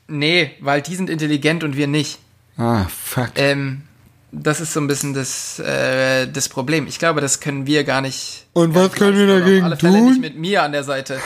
[0.10, 2.20] Nee, weil die sind intelligent und wir nicht.
[2.58, 3.32] Ah, fuck.
[3.36, 3.84] Ähm,
[4.32, 6.88] das ist so ein bisschen das, äh, das Problem.
[6.88, 8.46] Ich glaube, das können wir gar nicht.
[8.54, 11.20] Und was können wir Oder dagegen auf alle Fälle nicht mit mir an der Seite.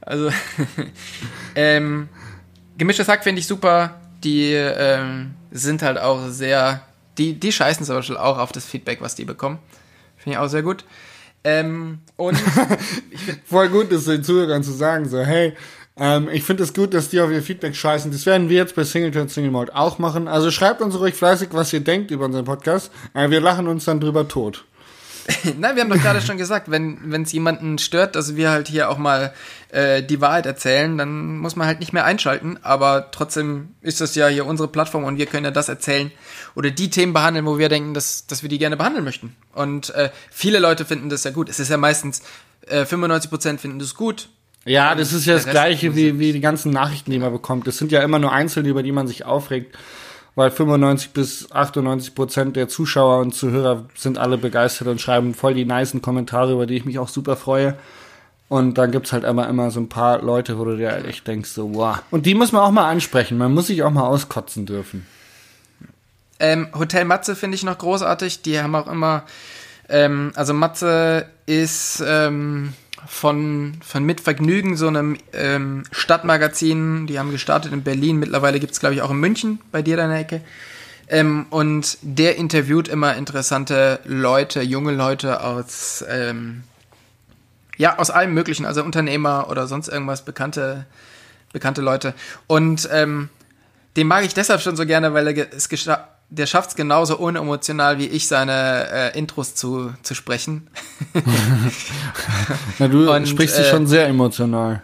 [0.00, 0.30] Also,
[1.54, 2.08] ähm,
[2.78, 4.00] gemischtes Hack finde ich super.
[4.24, 6.82] Die ähm, sind halt auch sehr.
[7.18, 9.58] Die, die scheißen zum Beispiel auch auf das Feedback, was die bekommen.
[10.16, 10.84] Finde ich auch sehr gut.
[11.44, 12.38] Ähm, und
[13.44, 15.54] Voll gut, das den Zuhörern zu sagen, so, hey,
[15.96, 18.10] ähm, ich finde es gut, dass die auf ihr Feedback scheißen.
[18.10, 20.28] Das werden wir jetzt bei Singleton Single Mode auch machen.
[20.28, 22.90] Also schreibt uns ruhig fleißig, was ihr denkt über unseren Podcast.
[23.14, 24.64] Äh, wir lachen uns dann drüber tot.
[25.58, 28.90] Nein, wir haben doch gerade schon gesagt, wenn es jemanden stört, dass wir halt hier
[28.90, 29.32] auch mal
[29.68, 32.58] äh, die Wahrheit erzählen, dann muss man halt nicht mehr einschalten.
[32.62, 36.10] Aber trotzdem ist das ja hier unsere Plattform und wir können ja das erzählen
[36.54, 39.36] oder die Themen behandeln, wo wir denken, dass, dass wir die gerne behandeln möchten.
[39.52, 41.48] Und äh, viele Leute finden das ja gut.
[41.48, 42.22] Es ist ja meistens
[42.66, 44.28] äh, 95% finden das gut.
[44.64, 47.66] Ja, das ist ja das Gleiche wie, wie die ganzen Nachrichten, die man bekommt.
[47.66, 49.76] Das sind ja immer nur Einzelne, über die man sich aufregt
[50.34, 55.54] weil 95 bis 98 Prozent der Zuschauer und Zuhörer sind alle begeistert und schreiben voll
[55.54, 57.76] die nicen Kommentare, über die ich mich auch super freue.
[58.48, 61.50] Und dann gibt's halt immer, immer so ein paar Leute, wo du dir echt denkst,
[61.50, 62.02] so, wow.
[62.10, 63.38] Und die muss man auch mal ansprechen.
[63.38, 65.06] Man muss sich auch mal auskotzen dürfen.
[66.38, 68.42] Ähm, Hotel Matze finde ich noch großartig.
[68.42, 69.24] Die haben auch immer,
[69.88, 72.74] ähm, also Matze ist ähm,
[73.06, 77.06] von, von Mit Vergnügen, so einem ähm, Stadtmagazin.
[77.06, 78.18] Die haben gestartet in Berlin.
[78.18, 80.40] Mittlerweile gibt es, glaube ich, auch in München, bei dir da in der Ecke.
[81.08, 86.62] Ähm, und der interviewt immer interessante Leute, junge Leute aus, ähm,
[87.76, 90.86] ja, aus allem Möglichen, also Unternehmer oder sonst irgendwas, bekannte,
[91.52, 92.14] bekannte Leute.
[92.46, 93.28] Und ähm,
[93.96, 97.18] den mag ich deshalb schon so gerne, weil er es geschafft der schafft es genauso
[97.18, 100.68] unemotional wie ich, seine äh, Intros zu, zu sprechen.
[102.78, 104.82] Na, du Und, sprichst äh, schon sehr emotional.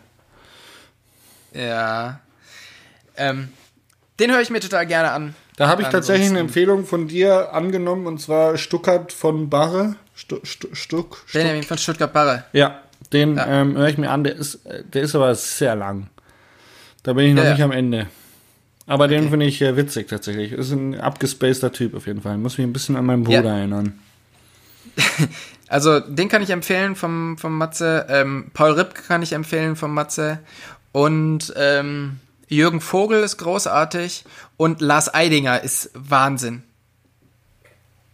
[1.55, 2.21] Ja.
[3.17, 3.49] Ähm,
[4.21, 5.35] den höre ich mir total gerne an.
[5.57, 9.97] Da habe ich tatsächlich eine Empfehlung von dir angenommen, und zwar Stuckert von Barre.
[10.15, 11.43] Stu, Stu, Stuck, Stuck.
[11.43, 12.45] Den von Stuttgart-Barre.
[12.53, 12.83] Ja,
[13.13, 13.47] den ja.
[13.47, 14.23] ähm, höre ich mir an.
[14.23, 16.09] Der ist, der ist aber sehr lang.
[17.03, 17.65] Da bin ich noch ja, nicht ja.
[17.65, 18.07] am Ende.
[18.89, 19.15] Aber okay.
[19.15, 20.53] den finde ich äh, witzig tatsächlich.
[20.53, 22.39] Ist ein abgespaceter Typ auf jeden Fall.
[22.39, 23.59] Muss mich ein bisschen an meinen Bruder ja.
[23.59, 24.01] erinnern.
[25.71, 28.07] Also den kann ich empfehlen vom, vom Matze.
[28.09, 30.39] Ähm, Paul Ripp kann ich empfehlen vom Matze.
[30.93, 34.25] Und ähm, Jürgen Vogel ist großartig.
[34.57, 36.63] Und Lars Eidinger ist Wahnsinn.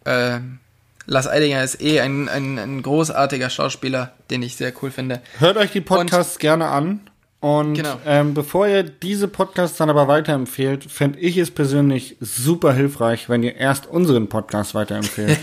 [0.05, 0.59] Ähm,
[1.05, 5.21] Lars Eidinger ist eh ein, ein, ein großartiger Schauspieler, den ich sehr cool finde.
[5.39, 6.99] Hört euch die Podcasts Und, gerne an.
[7.39, 7.99] Und genau.
[8.05, 13.43] ähm, bevor ihr diese Podcasts dann aber weiterempfehlt, fände ich es persönlich super hilfreich, wenn
[13.43, 15.37] ihr erst unseren Podcast weiterempfehlt.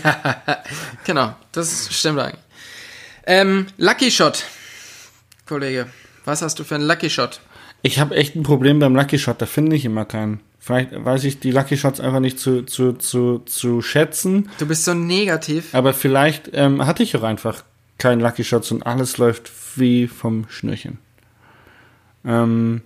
[1.05, 2.41] genau, das stimmt eigentlich.
[3.25, 4.43] Ähm, Lucky Shot,
[5.45, 5.87] Kollege,
[6.25, 7.39] was hast du für einen Lucky Shot?
[7.83, 10.41] Ich habe echt ein Problem beim Lucky Shot, da finde ich immer keinen.
[10.59, 14.49] Vielleicht weiß ich die Lucky Shots einfach nicht zu, zu, zu, zu schätzen.
[14.59, 15.75] Du bist so negativ.
[15.75, 17.63] Aber vielleicht ähm, hatte ich auch einfach
[17.97, 20.99] keinen Lucky Shots und alles läuft wie vom Schnürchen.
[22.25, 22.81] Ähm,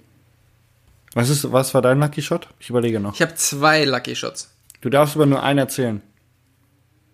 [1.13, 2.47] was, ist, was war dein Lucky Shot?
[2.59, 3.13] Ich überlege noch.
[3.13, 4.51] Ich habe zwei Lucky Shots.
[4.81, 6.01] Du darfst aber nur einen erzählen.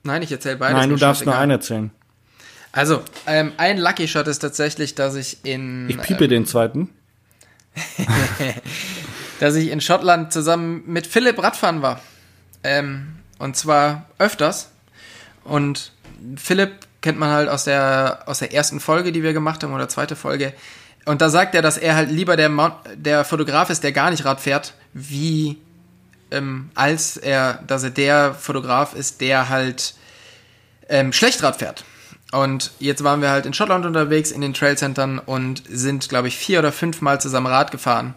[0.03, 0.73] Nein, ich erzähle beide.
[0.73, 1.91] Nein, du darfst nur einen erzählen.
[2.71, 5.89] Also, ähm, ein Lucky Shot ist tatsächlich, dass ich in.
[5.89, 6.89] Ich piepe ähm, den zweiten.
[9.39, 12.01] dass ich in Schottland zusammen mit Philipp Radfahren war.
[12.63, 14.71] Ähm, und zwar öfters.
[15.43, 15.91] Und
[16.35, 16.71] Philipp
[17.01, 20.15] kennt man halt aus der, aus der ersten Folge, die wir gemacht haben, oder zweite
[20.15, 20.53] Folge.
[21.05, 24.09] Und da sagt er, dass er halt lieber der, Mount, der Fotograf ist, der gar
[24.09, 25.57] nicht Rad fährt, wie
[26.31, 29.95] ähm, als er, dass er der Fotograf ist, der halt
[30.89, 31.83] ähm, schlecht Rad fährt.
[32.31, 36.37] Und jetzt waren wir halt in Schottland unterwegs, in den Trailcentern und sind, glaube ich,
[36.37, 38.15] vier oder fünf Mal zusammen Rad gefahren.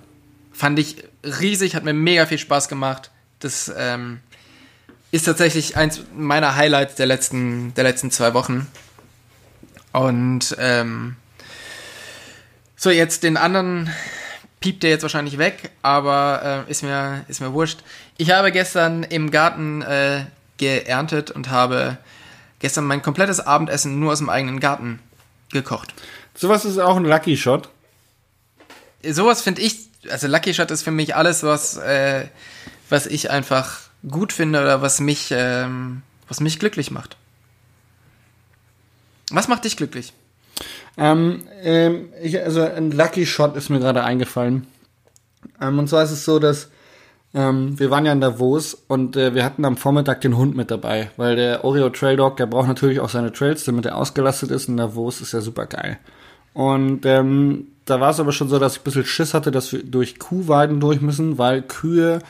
[0.52, 3.10] Fand ich riesig, hat mir mega viel Spaß gemacht.
[3.40, 4.20] Das ähm,
[5.10, 8.66] ist tatsächlich eins meiner Highlights der letzten, der letzten zwei Wochen.
[9.92, 11.16] Und ähm,
[12.76, 13.90] so, jetzt den anderen
[14.60, 17.80] piept der jetzt wahrscheinlich weg, aber äh, ist, mir, ist mir wurscht.
[18.16, 20.24] Ich habe gestern im Garten äh,
[20.56, 21.98] geerntet und habe
[22.58, 25.00] gestern mein komplettes Abendessen nur aus dem eigenen Garten
[25.52, 25.94] gekocht.
[26.34, 27.68] Sowas ist auch ein Lucky Shot.
[29.08, 32.26] Sowas finde ich, also Lucky Shot ist für mich alles, was, äh,
[32.88, 37.16] was ich einfach gut finde oder was mich, ähm, was mich glücklich macht.
[39.30, 40.12] Was macht dich glücklich?
[40.96, 44.66] Ähm, ähm, ich, also ein Lucky Shot ist mir gerade eingefallen.
[45.60, 46.70] Ähm, und zwar ist es so, dass
[47.34, 50.70] ähm, wir waren ja in Davos und äh, wir hatten am Vormittag den Hund mit
[50.70, 54.50] dabei, weil der Oreo Trail Dog, der braucht natürlich auch seine Trails, damit er ausgelastet
[54.50, 54.68] ist.
[54.68, 55.98] Und Davos ist ja super geil.
[56.54, 59.70] Und ähm, da war es aber schon so, dass ich ein bisschen Schiss hatte, dass
[59.72, 62.20] wir durch Kuhweiden durch müssen, weil Kühe,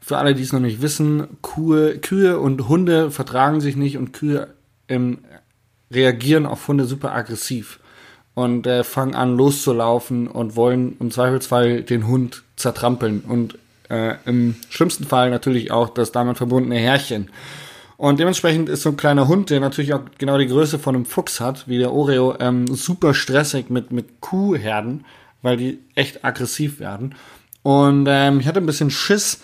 [0.00, 4.12] für alle, die es noch nicht wissen, Kühe, Kühe und Hunde vertragen sich nicht und
[4.12, 4.48] Kühe
[4.88, 5.18] ähm,
[5.90, 7.78] reagieren auf Hunde super aggressiv
[8.34, 13.58] und äh, fangen an loszulaufen und wollen im Zweifelsfall den Hund zertrampeln und
[13.88, 17.30] äh, im schlimmsten Fall natürlich auch das damit verbundene Härchen.
[17.96, 21.04] Und dementsprechend ist so ein kleiner Hund, der natürlich auch genau die Größe von einem
[21.04, 25.04] Fuchs hat, wie der Oreo, ähm, super stressig mit, mit Kuhherden,
[25.42, 27.14] weil die echt aggressiv werden.
[27.62, 29.40] Und ähm, ich hatte ein bisschen Schiss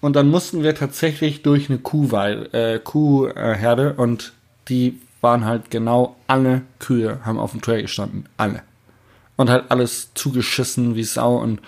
[0.00, 4.32] und dann mussten wir tatsächlich durch eine Kuhweil, äh, Kuhherde und
[4.68, 8.28] die waren halt genau alle Kühe haben auf dem Trail gestanden.
[8.36, 8.62] Alle.
[9.36, 11.60] Und halt alles zugeschissen wie Sau und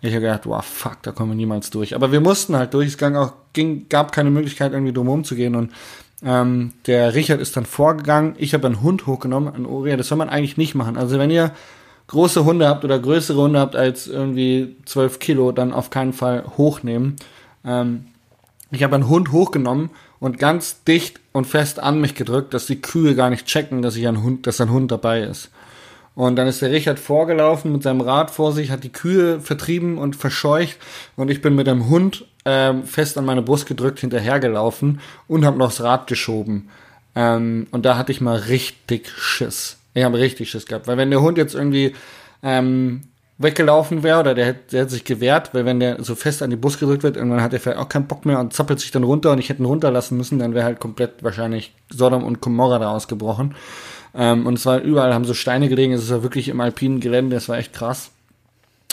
[0.00, 1.94] ich habe gedacht, wow, fuck, da kommen wir niemals durch.
[1.94, 2.86] Aber wir mussten halt durch.
[2.88, 5.54] Es auch, ging, gab keine Möglichkeit, irgendwie drumherum zu gehen.
[5.56, 5.72] Und
[6.22, 8.34] ähm, der Richard ist dann vorgegangen.
[8.38, 9.96] Ich habe einen Hund hochgenommen, an Oria.
[9.96, 10.96] Das soll man eigentlich nicht machen.
[10.96, 11.52] Also wenn ihr
[12.08, 16.44] große Hunde habt oder größere Hunde habt als irgendwie 12 Kilo, dann auf keinen Fall
[16.56, 17.16] hochnehmen.
[17.64, 18.06] Ähm,
[18.76, 22.80] ich habe einen Hund hochgenommen und ganz dicht und fest an mich gedrückt, dass die
[22.80, 25.50] Kühe gar nicht checken, dass ich ein Hund, dass ein Hund dabei ist.
[26.14, 29.98] Und dann ist der Richard vorgelaufen mit seinem Rad vor sich, hat die Kühe vertrieben
[29.98, 30.78] und verscheucht
[31.16, 35.58] und ich bin mit dem Hund ähm, fest an meine Brust gedrückt hinterhergelaufen und habe
[35.58, 36.70] noch das Rad geschoben.
[37.14, 39.78] Ähm, und da hatte ich mal richtig Schiss.
[39.92, 41.94] Ich habe richtig Schiss gehabt, weil wenn der Hund jetzt irgendwie
[42.42, 43.02] ähm,
[43.38, 46.56] weggelaufen wäre oder der, der hätte sich gewehrt, weil wenn der so fest an die
[46.56, 49.04] Brust gedrückt wird, irgendwann hat er vielleicht auch keinen Bock mehr und zappelt sich dann
[49.04, 52.78] runter und ich hätte ihn runterlassen müssen, dann wäre halt komplett wahrscheinlich Sodom und Gomorra
[52.78, 53.54] da ausgebrochen.
[54.14, 57.36] Ähm, und es war überall, haben so Steine gelegen, es war wirklich im alpinen Gelände,
[57.36, 58.10] es war echt krass.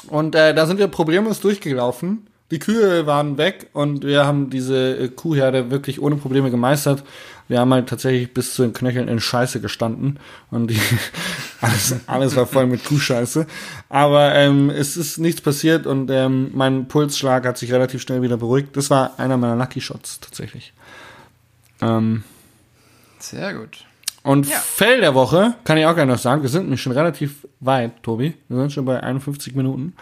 [0.09, 2.27] Und äh, da sind wir problemlos durchgelaufen.
[2.51, 7.03] Die Kühe waren weg und wir haben diese äh, Kuhherde wirklich ohne Probleme gemeistert.
[7.47, 10.19] Wir haben halt tatsächlich bis zu den Knöcheln in Scheiße gestanden
[10.51, 10.79] und die,
[11.61, 13.47] alles, alles war voll mit Kuhscheiße.
[13.89, 18.37] Aber ähm, es ist nichts passiert und ähm, mein Pulsschlag hat sich relativ schnell wieder
[18.37, 18.77] beruhigt.
[18.77, 20.73] Das war einer meiner Lucky Shots tatsächlich.
[21.81, 22.23] Ähm,
[23.19, 23.85] Sehr gut.
[24.23, 24.57] und Ja.
[24.57, 28.03] Fell der Woche, kann ich auch gerne noch sagen, wir sind nämlich schon relativ weit,
[28.03, 28.35] Tobi.
[28.47, 29.95] Wir sind schon bei 51 Minuten.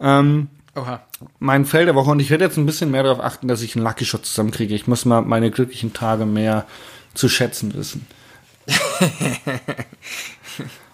[0.00, 1.00] Ähm, Oha.
[1.38, 3.76] mein Fell der Woche und ich werde jetzt ein bisschen mehr darauf achten, dass ich
[3.76, 4.74] einen Lucky Shot zusammenkriege.
[4.74, 6.66] Ich muss mal meine glücklichen Tage mehr
[7.14, 8.06] zu schätzen wissen.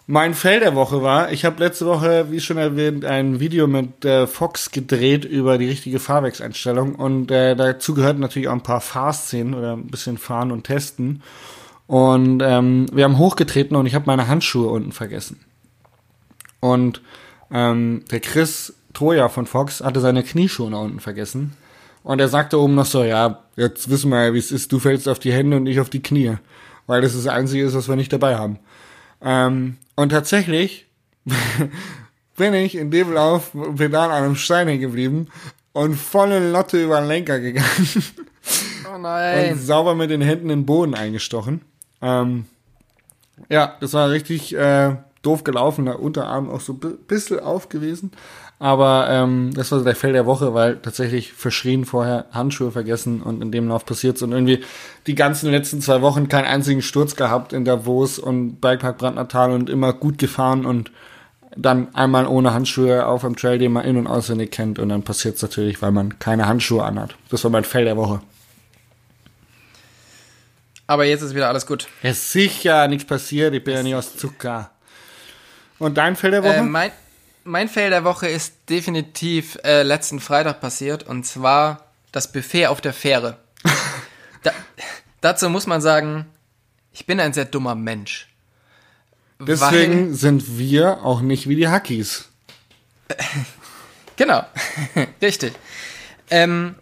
[0.06, 4.04] mein Fell der Woche war, ich habe letzte Woche, wie schon erwähnt, ein Video mit
[4.04, 8.80] äh, Fox gedreht über die richtige Fahrwerkseinstellung und äh, dazu gehört natürlich auch ein paar
[8.80, 11.22] Fahrszenen oder ein bisschen fahren und testen.
[11.88, 15.40] Und ähm, wir haben hochgetreten und ich habe meine Handschuhe unten vergessen.
[16.60, 17.02] Und
[17.50, 21.56] ähm, der Chris Troja von Fox hatte seine Knieschuhe nach unten vergessen.
[22.02, 24.78] Und er sagte oben noch so, ja, jetzt wissen wir ja, wie es ist, du
[24.78, 26.36] fällst auf die Hände und ich auf die Knie.
[26.86, 28.58] Weil das das Einzige ist, was wir nicht dabei haben.
[29.20, 30.86] Ähm, und tatsächlich
[32.36, 35.28] bin ich in dem Lauf pedal an einem Stein hängen geblieben
[35.72, 37.68] und volle Lotte über den Lenker gegangen
[38.90, 39.56] Oh und nein.
[39.58, 41.62] sauber mit den Händen in den Boden eingestochen.
[42.02, 42.46] Ähm,
[43.48, 48.10] ja, das war richtig äh, doof gelaufen, der Unterarm auch so ein bisschen auf gewesen.
[48.62, 53.42] Aber ähm, das war der Fell der Woche, weil tatsächlich verschrien vorher Handschuhe vergessen und
[53.42, 54.62] in dem Lauf passiert's und irgendwie
[55.08, 59.68] die ganzen letzten zwei Wochen keinen einzigen Sturz gehabt in Davos und Bikepark Brandnertal und
[59.68, 60.92] immer gut gefahren und
[61.56, 65.02] dann einmal ohne Handschuhe auf dem Trail, den man in- und auswendig kennt und dann
[65.02, 67.16] passiert's natürlich, weil man keine Handschuhe anhat.
[67.30, 68.20] Das war mein Fell der Woche.
[70.86, 71.88] Aber jetzt ist wieder alles gut.
[72.04, 74.70] Ja, sicher, nichts passiert, ich bin ja nicht aus Zucker.
[75.80, 76.58] Und dein Fell der Woche?
[76.58, 76.92] Äh, mein,
[77.44, 82.80] mein Fail der Woche ist definitiv äh, letzten Freitag passiert und zwar das Buffet auf
[82.80, 83.38] der Fähre.
[84.42, 84.52] da,
[85.20, 86.26] dazu muss man sagen,
[86.92, 88.28] ich bin ein sehr dummer Mensch.
[89.40, 92.28] Deswegen sind wir auch nicht wie die Hackies.
[94.16, 94.44] Genau,
[95.22, 95.54] richtig.
[96.30, 96.76] Ähm,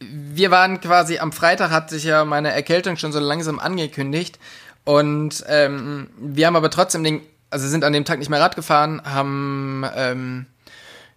[0.00, 4.38] wir waren quasi am Freitag hat sich ja meine Erkältung schon so langsam angekündigt
[4.84, 7.20] und ähm, wir haben aber trotzdem den,
[7.50, 10.46] also sind an dem Tag nicht mehr Rad gefahren, haben ähm,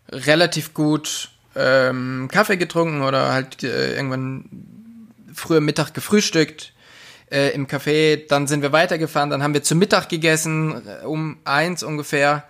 [0.10, 4.46] relativ gut ähm, Kaffee getrunken oder halt äh, irgendwann
[5.34, 6.74] früher Mittag gefrühstückt
[7.32, 11.38] äh, im Café, dann sind wir weitergefahren, dann haben wir zu Mittag gegessen, äh, um
[11.44, 12.44] eins ungefähr,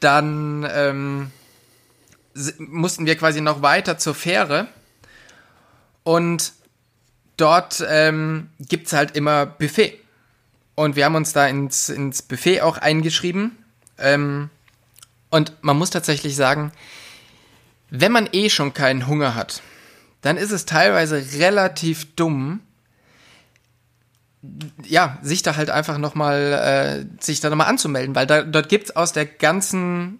[0.00, 1.30] dann ähm,
[2.58, 4.68] mussten wir quasi noch weiter zur Fähre.
[6.02, 6.52] Und
[7.36, 10.01] dort ähm, gibt's halt immer Buffet.
[10.74, 13.56] Und wir haben uns da ins, ins Buffet auch eingeschrieben.
[13.98, 14.50] Ähm,
[15.30, 16.72] und man muss tatsächlich sagen,
[17.90, 19.62] wenn man eh schon keinen Hunger hat,
[20.22, 22.60] dann ist es teilweise relativ dumm,
[24.84, 28.90] ja, sich da halt einfach nochmal, äh, sich da nochmal anzumelden, weil da, dort gibt's
[28.96, 30.18] aus der ganzen,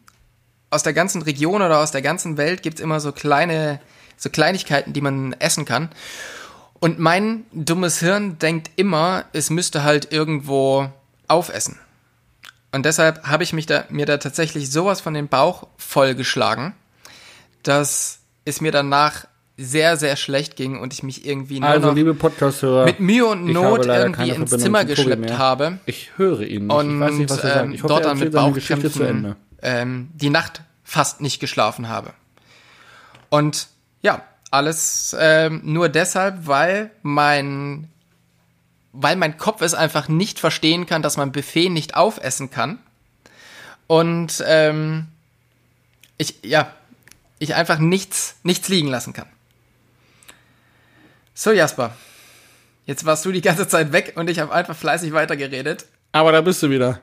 [0.71, 3.81] aus der ganzen Region oder aus der ganzen Welt gibt's immer so kleine,
[4.17, 5.89] so Kleinigkeiten, die man essen kann.
[6.83, 10.91] Und mein dummes Hirn denkt immer, es müsste halt irgendwo
[11.29, 11.79] aufessen.
[12.73, 16.75] Und deshalb habe ich mich da, mir da tatsächlich sowas von den Bauch vollgeschlagen,
[17.63, 19.27] dass es mir danach
[19.57, 22.87] sehr, sehr schlecht ging und ich mich irgendwie nur Also, liebe Podcast-Hörer.
[22.87, 26.77] mit Mühe und Not irgendwie ins Verbindung Zimmer geschleppt habe Ich höre ihn nicht.
[26.77, 27.65] und ich weiß nicht, was er sagt.
[27.67, 29.37] ähm, hoffe, dort dann mit Bauchkrämpfen Ende.
[29.63, 32.13] ähm, die Nacht fast nicht geschlafen habe.
[33.29, 33.69] Und
[34.01, 37.89] ja, alles ähm, nur deshalb, weil mein
[38.93, 42.79] weil mein Kopf es einfach nicht verstehen kann, dass man Buffet nicht aufessen kann.
[43.87, 45.09] Und ähm,
[46.19, 46.73] ich, ja,
[47.39, 49.27] ich einfach nichts, nichts liegen lassen kann.
[51.35, 51.97] So, Jasper.
[52.85, 55.87] Jetzt warst du die ganze Zeit weg und ich habe einfach fleißig weitergeredet.
[56.13, 57.01] Aber da bist du wieder.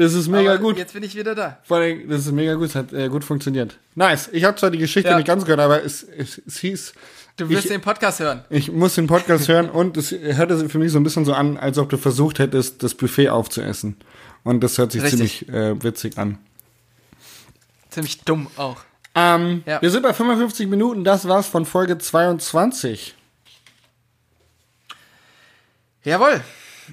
[0.00, 0.78] Das ist mega Aber gut.
[0.78, 1.58] Jetzt bin ich wieder da.
[1.62, 3.76] Vor allem, das ist mega gut, es hat äh, gut funktioniert.
[3.94, 4.30] Nice.
[4.32, 5.16] Ich habe zwar die Geschichte Ja.
[5.16, 6.94] nicht ganz gehört, aber es, es, es hieß,
[7.36, 8.42] Du wirst den Podcast hören.
[8.48, 11.34] ich muss den Podcast hören und es hörte sich für mich so ein bisschen so
[11.34, 13.96] an, als ob du versucht hättest, das Buffet aufzuessen.
[14.42, 15.40] Und das hört sich Richtig.
[15.40, 16.38] ziemlich äh, witzig an.
[17.90, 18.78] Ziemlich dumm auch.
[19.14, 19.82] Ähm, Ja.
[19.82, 23.14] Wir sind bei 55 Minuten, das war's von Folge 22.
[26.04, 26.40] Jawohl.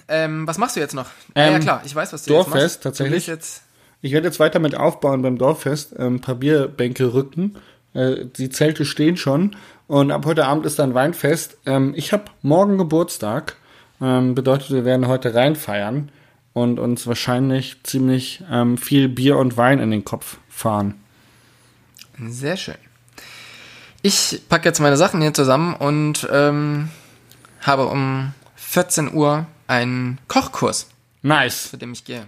[0.07, 1.07] Ähm, was machst du jetzt noch?
[1.33, 2.83] Ah, Ähm, ja klar, ich weiß, was du Dorffest, jetzt machst.
[2.83, 3.27] tatsächlich.
[3.27, 3.63] Jetzt
[4.01, 7.55] Ich werde jetzt weiter mit aufbauen beim Dorffest, ähm, ein paar Bierbänke rücken.
[7.93, 9.55] Äh, die Zelte stehen schon
[9.87, 11.57] und ab heute Abend ist dann Weinfest.
[11.65, 13.55] Ähm, ich habe morgen Geburtstag,
[14.01, 16.11] ähm, bedeutet, wir werden heute reinfeiern
[16.53, 20.95] und uns wahrscheinlich ziemlich ähm, viel Bier und Wein in den Kopf fahren.
[22.29, 22.75] Sehr schön.
[24.01, 26.89] Ich packe jetzt meine Sachen hier zusammen und ähm,
[27.61, 30.87] habe um 14 Uhr einen Kochkurs,
[31.21, 31.69] Nice.
[31.71, 32.25] zu dem ich gehe.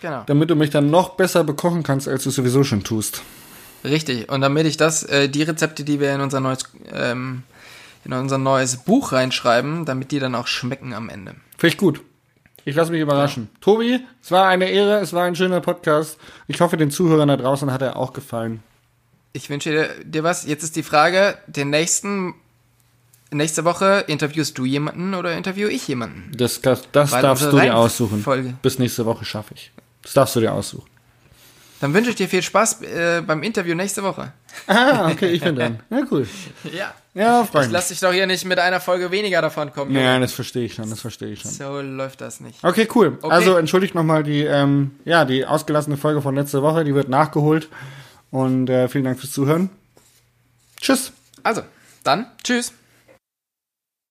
[0.00, 0.22] Genau.
[0.26, 3.22] Damit du mich dann noch besser bekochen kannst, als du sowieso schon tust.
[3.84, 4.30] Richtig.
[4.30, 7.42] Und damit ich das, äh, die Rezepte, die wir in unser neues, ähm,
[8.04, 11.34] in unser neues Buch reinschreiben, damit die dann auch schmecken am Ende.
[11.58, 12.00] Finde ich gut.
[12.64, 13.48] Ich lasse mich überraschen.
[13.60, 16.18] Tobi, es war eine Ehre, es war ein schöner Podcast.
[16.46, 18.62] Ich hoffe, den Zuhörern da draußen hat er auch gefallen.
[19.32, 20.46] Ich wünsche dir, dir was.
[20.46, 22.34] Jetzt ist die Frage, den nächsten,
[23.30, 26.30] nächste Woche interviewst du jemanden oder interview ich jemanden?
[26.36, 28.22] Das, das, das darfst du dir aussuchen.
[28.24, 29.70] Reihenfolge- Bis nächste Woche schaffe ich.
[30.02, 30.88] Das darfst du dir aussuchen.
[31.80, 34.32] Dann wünsche ich dir viel Spaß äh, beim Interview nächste Woche.
[34.66, 35.80] Ah, okay, ich bin dran.
[35.90, 36.28] Ja, cool.
[36.70, 36.92] Ja.
[37.14, 37.70] Ja, Ich Freunde.
[37.72, 39.92] lass dich doch hier nicht mit einer Folge weniger davon kommen.
[39.92, 40.04] Junge.
[40.04, 41.50] Ja, das verstehe ich schon, das verstehe ich schon.
[41.50, 42.62] So läuft das nicht.
[42.62, 43.18] Okay, cool.
[43.22, 43.32] Okay.
[43.34, 47.68] Also entschuldigt nochmal die, ähm, ja, die ausgelassene Folge von letzter Woche, die wird nachgeholt.
[48.30, 49.70] Und äh, vielen Dank fürs Zuhören.
[50.80, 51.12] Tschüss.
[51.42, 51.62] Also,
[52.04, 52.72] dann, tschüss.